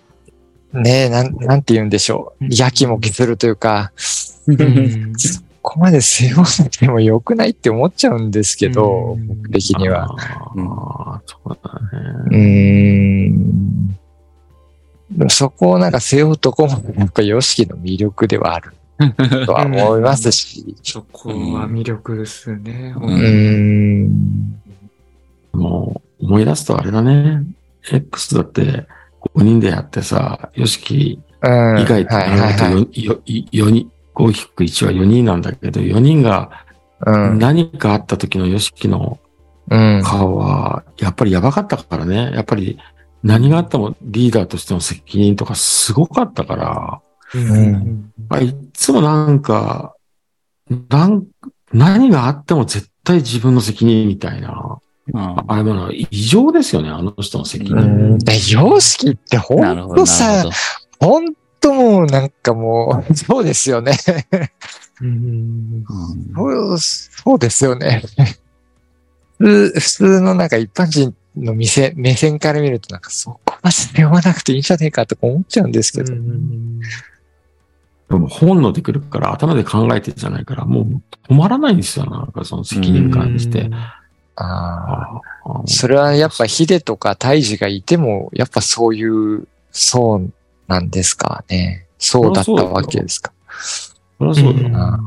[0.73, 2.45] ねえ、なん、なんて言うんでしょう。
[2.45, 3.91] うんやきもきするというか、
[4.47, 10.05] うんそこまで背負わなくても良くないって思っちゃうんですけど、うん僕的には。
[10.05, 11.81] ああ、そうだ
[12.25, 12.37] うね。
[15.17, 15.29] ーん。
[15.29, 18.73] そこをなんか背負うとこも、やっぱヨシキの魅力ではある
[19.45, 20.75] とは思いますし。
[20.83, 22.93] そこは魅力ですね。
[22.97, 24.61] うんうーん。
[25.53, 27.43] もう、思い出すとあれだね。
[27.91, 28.87] X だって、
[29.35, 31.79] 5人でやってさ、ヨシキうん。
[31.79, 32.73] 以外とはいはいはい。
[32.73, 36.65] 4人、5-1は4人なんだけど、4人が
[37.05, 37.39] うん。
[37.39, 39.19] 何かあった時のヨシキの
[39.69, 40.01] うん。
[40.03, 42.31] 顔は、やっぱりやばかったからね。
[42.33, 42.77] やっぱり
[43.23, 47.01] 何があってもリーダーとしての責任とかすごかったから、
[47.33, 49.95] うんまあいつもなんか、
[50.89, 51.25] なん
[51.71, 54.79] 何があっても絶対自分の責任みたいな。
[55.13, 58.15] ああれも異常ですよね、あの人の責う任。
[58.15, 58.19] ん。
[58.19, 59.95] で、ヨシキってほなるほど。
[59.95, 60.49] なんとさる、
[60.99, 63.97] ほんともうなんかもう、そうですよね。
[65.01, 65.83] うん。
[66.35, 68.03] そうそうですよね。
[69.39, 76.13] 普通、普通のなんか一般人の目線目線から見るとなんかそこまで背負わなくていいんじゃねえかとか思っちゃうんですけど。
[76.13, 83.69] でも本能でくるから頭で考えてじゃないから、もう止まらないんですよ、なんかその責任感にして。
[84.41, 85.63] ああ。
[85.65, 90.31] それはやっぱヒデとかタイジがいても、やっぱそういう、そう
[90.67, 91.87] なんですかね。
[91.97, 93.31] そうだったわけですか。
[94.17, 94.69] そりゃそうだよ。
[94.69, 94.99] な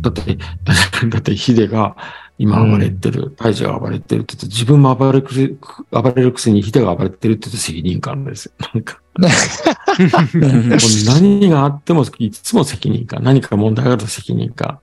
[0.00, 0.36] だって、
[1.08, 1.96] だってヒデが
[2.38, 5.54] 今暴れてる、大治が暴れてるって言うと、自分も暴れるくせ
[5.90, 8.52] 暴れるくせにヒデが暴れてるって言うと責任感ですよ。
[8.74, 9.00] なんか、
[11.06, 13.22] 何があってもいつも責任感。
[13.22, 14.80] 何か問題があると責任感。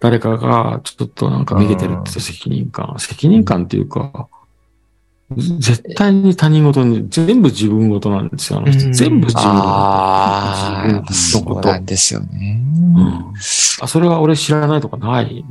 [0.00, 2.94] 誰かがちょっとなんか逃げてるって責任感。
[2.98, 4.28] 責任感っていうか、
[5.34, 8.60] 絶対に他人事に、全部自分事なんですよ。
[8.60, 9.48] あの人うん全部自分事。
[9.48, 12.62] ああ、そうなんですよね。
[12.96, 13.32] うん
[13.80, 15.44] あ、それは俺知らないとかない。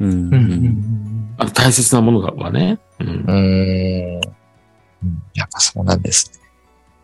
[0.00, 2.78] うんうんあの大切なものだわね。
[2.98, 3.32] うんうー
[4.12, 4.20] ん。
[5.04, 6.32] うんやっぱそうなんです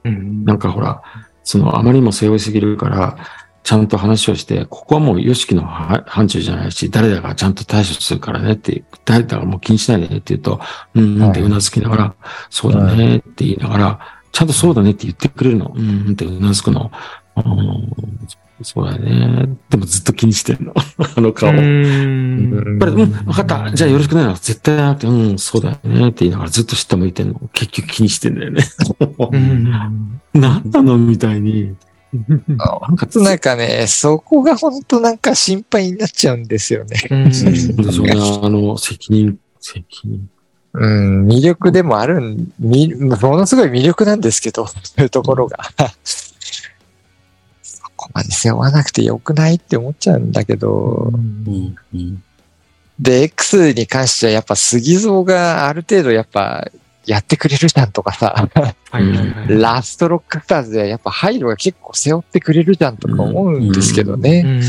[0.04, 0.10] ね。
[0.10, 1.02] うんなんかほら、
[1.44, 3.16] そのあまりにも背負いすぎるから、
[3.62, 10.60] ちゃんと話をして、ここはもうヨシキのは範疇じゃないし、誰だかちゃんと対処するからねって、誰だかもう気にしないでねって言うと、
[10.94, 12.14] うんうんってうなずきながら、
[12.48, 14.00] そうだねって言いながら、
[14.32, 15.72] ちゃんとそうだねって言ってくれるの。
[15.74, 16.90] うんうんってうなずくの。
[17.36, 17.92] うん
[18.62, 19.48] そうだよね。
[19.70, 20.74] でもずっと気にしてんの。
[21.16, 21.50] あの顔。
[21.50, 23.72] うやっんぱり、うん、わかった。
[23.72, 24.34] じゃあよろしくね。
[24.34, 27.40] 絶対なくて、うん、そうだよねって言いながらずっと下向いてんの。
[27.54, 28.62] 結局気にしてんだよね。
[29.30, 29.70] うん
[30.34, 31.74] なんなのみたいに。
[32.12, 32.36] な
[32.88, 36.96] んかなんかね、そこが本当なんか心配になっちゃうんですよね。
[37.10, 38.44] うんそ。
[38.44, 40.28] あの、責任、責任。
[40.72, 45.58] うん、魅力でもあるん、みものすごい魅力なんですけど、そういうところが。
[48.00, 51.76] こまで背負わなくてよくないって思っちゃうんだけど、うん。
[51.92, 52.22] うん。
[52.98, 56.66] で、X に関してはやっぱ杉蔵がある程度やっぱ
[57.10, 58.48] やってくれるじゃんとかさ。
[59.48, 64.60] ラストロックスターズではやっぱハイロが結構背負ってくれるじゃんとか思うんですけどね。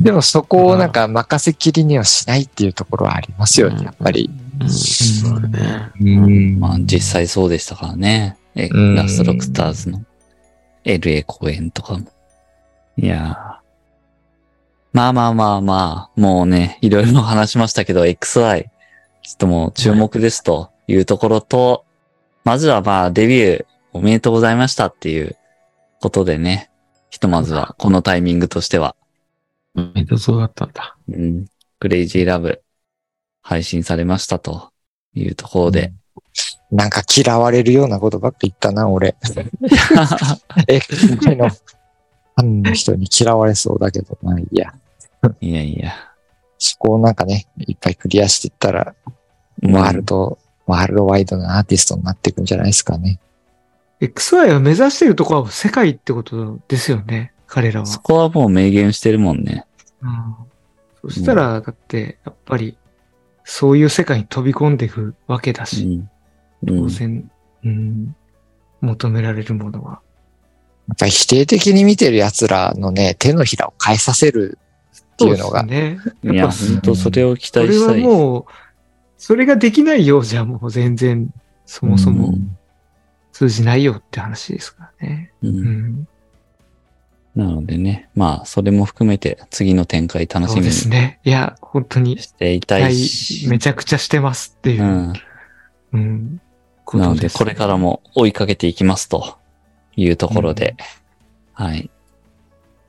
[0.00, 4.30] でもそこをなんか任せきりにはしないっていうところはありますよね、やっぱり。
[6.58, 8.36] まあ実際そうでしたからね。
[8.54, 8.94] え、うん。
[8.94, 10.02] ラストロックスターズの
[10.84, 12.06] LA 公演とかも。
[12.96, 13.66] いやー。
[14.92, 18.70] まあまあまあまあ、もうね、いろいろ話しましたけど、XY、ちょ
[19.34, 21.84] っともう注目ですというところと、
[22.44, 25.36] まずはまあデビューおめでとうございましたっていう
[26.00, 26.70] ことでね、
[27.10, 28.94] ひとまずはこのタイミングとしては、
[29.74, 30.96] めっちゃそうだったんだ。
[31.08, 31.46] うん、
[31.80, 32.62] クレイジーラブ
[33.42, 34.70] 配信されましたと
[35.14, 35.92] いうところで、
[36.70, 39.16] なんか嫌われるようなことばっか言ったな、俺。
[40.68, 40.80] え、
[41.36, 44.74] のファンの人に嫌われそうだけど、まあいいや。
[45.40, 45.92] いやいや。
[46.58, 48.94] そこをなんかね、いっぱいクリアしていったら、
[49.62, 53.18] ワールド、ワールドワイドなアーティストになっていくんじゃないですかね。
[54.00, 57.86] XY を目指しているところは世界ってことですよね、彼らは。
[57.86, 59.64] そこはもう明言してるもんね。
[60.02, 60.34] うん
[61.02, 62.76] そしたら、だって、やっぱり、
[63.44, 65.90] そういう世界に飛び込んでいくわけだうし、ん。
[65.90, 66.08] うん
[66.66, 67.30] 当然、
[67.64, 68.16] うん、
[68.80, 70.00] 求められるものは。
[70.88, 74.58] やっぱり否定的に見てる奴らのね、手のひらを変えさせる
[75.14, 76.14] っていうのがそうですね。
[76.24, 78.00] いや、やっぱ本当それを期それは待したい。
[78.02, 78.44] もう、
[79.18, 81.32] それができないようじゃもう全然、
[81.64, 82.34] そもそも
[83.32, 85.32] 通じないよって話ですからね。
[85.42, 86.08] ううんん。
[87.34, 91.20] なのでね、まあ、それも含めて次の展開楽しそうみにですね。
[91.22, 93.48] いや、本当に、していたはいいし。
[93.48, 94.86] めちゃくちゃしてますっていうう。
[94.86, 95.12] ん。
[95.92, 96.40] うん。
[96.86, 99.36] こなので、これからも追いかけていきますと
[99.96, 100.76] いうところで、
[101.52, 101.90] はい。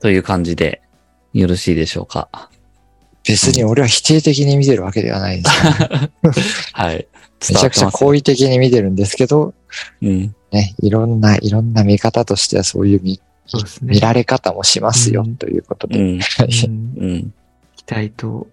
[0.00, 0.80] という感じで、
[1.34, 2.50] よろしいでしょうか。
[3.28, 6.10] 別に俺は否定的に見てるわけではないです、ね。
[6.72, 7.06] はい。
[7.50, 7.90] めちゃくちゃ。
[7.90, 9.54] 好意的に見てるんですけど、
[10.02, 10.34] うん。
[10.50, 13.94] ね、いろんな、いろんな見方としてはそういう見そうね。
[13.94, 15.98] 見られ方もしますようん、ということで。
[15.98, 16.06] うん。
[16.06, 17.34] うんうん。
[17.76, 18.46] 期待と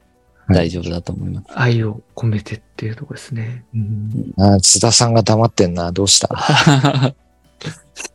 [0.49, 1.47] 大丈夫だと思います。
[1.55, 3.63] 愛を込めてっていうところですね。
[3.73, 6.29] うんあ津田さんが黙ってんな、どうした？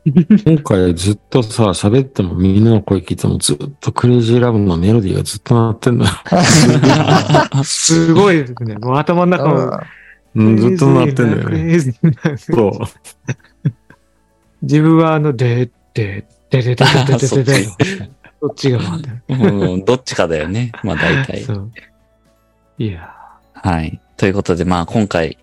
[0.44, 7.64] 今回ずっとさ、喋ってもみんなの声聞いてもずっとクレイジーラブのメロディーがずっと鳴ってんだよ。
[7.64, 8.76] すごいですね。
[8.76, 9.80] もう頭の中も。
[10.36, 11.64] うん、ずっと鳴ってんだよクね。
[11.64, 13.70] レイジーなそう。
[14.62, 17.66] 自分はあの、で、で、で、で、で、で、で、で、で、
[18.40, 20.72] どっちが回ってるうんどっちかだよね。
[20.82, 21.52] まあ大体そ。
[21.52, 21.72] う。
[22.78, 23.14] いや
[23.52, 24.00] はい。
[24.16, 25.36] ということで、まあ今回、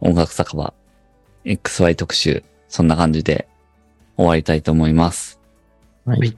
[0.00, 0.72] 音楽酒場
[1.44, 2.42] XY 特集、
[2.72, 3.46] そんな感じで
[4.16, 5.38] 終わりたいと思います。
[6.06, 6.36] はい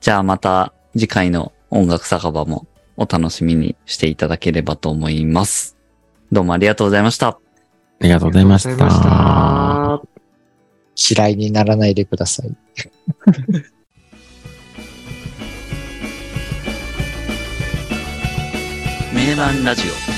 [0.00, 2.66] じゃあまた次回の音楽酒場も
[2.96, 5.76] お楽しみにしていただければと思います。
[6.30, 7.28] どうもありがとうございました。
[7.28, 7.38] あ
[8.00, 9.08] りがとうございましありがとうございた。
[9.10, 10.02] ま
[10.94, 11.22] した。
[11.22, 12.54] 嫌いにならないでください。
[19.14, 19.82] 名盤ラジ
[20.14, 20.17] オ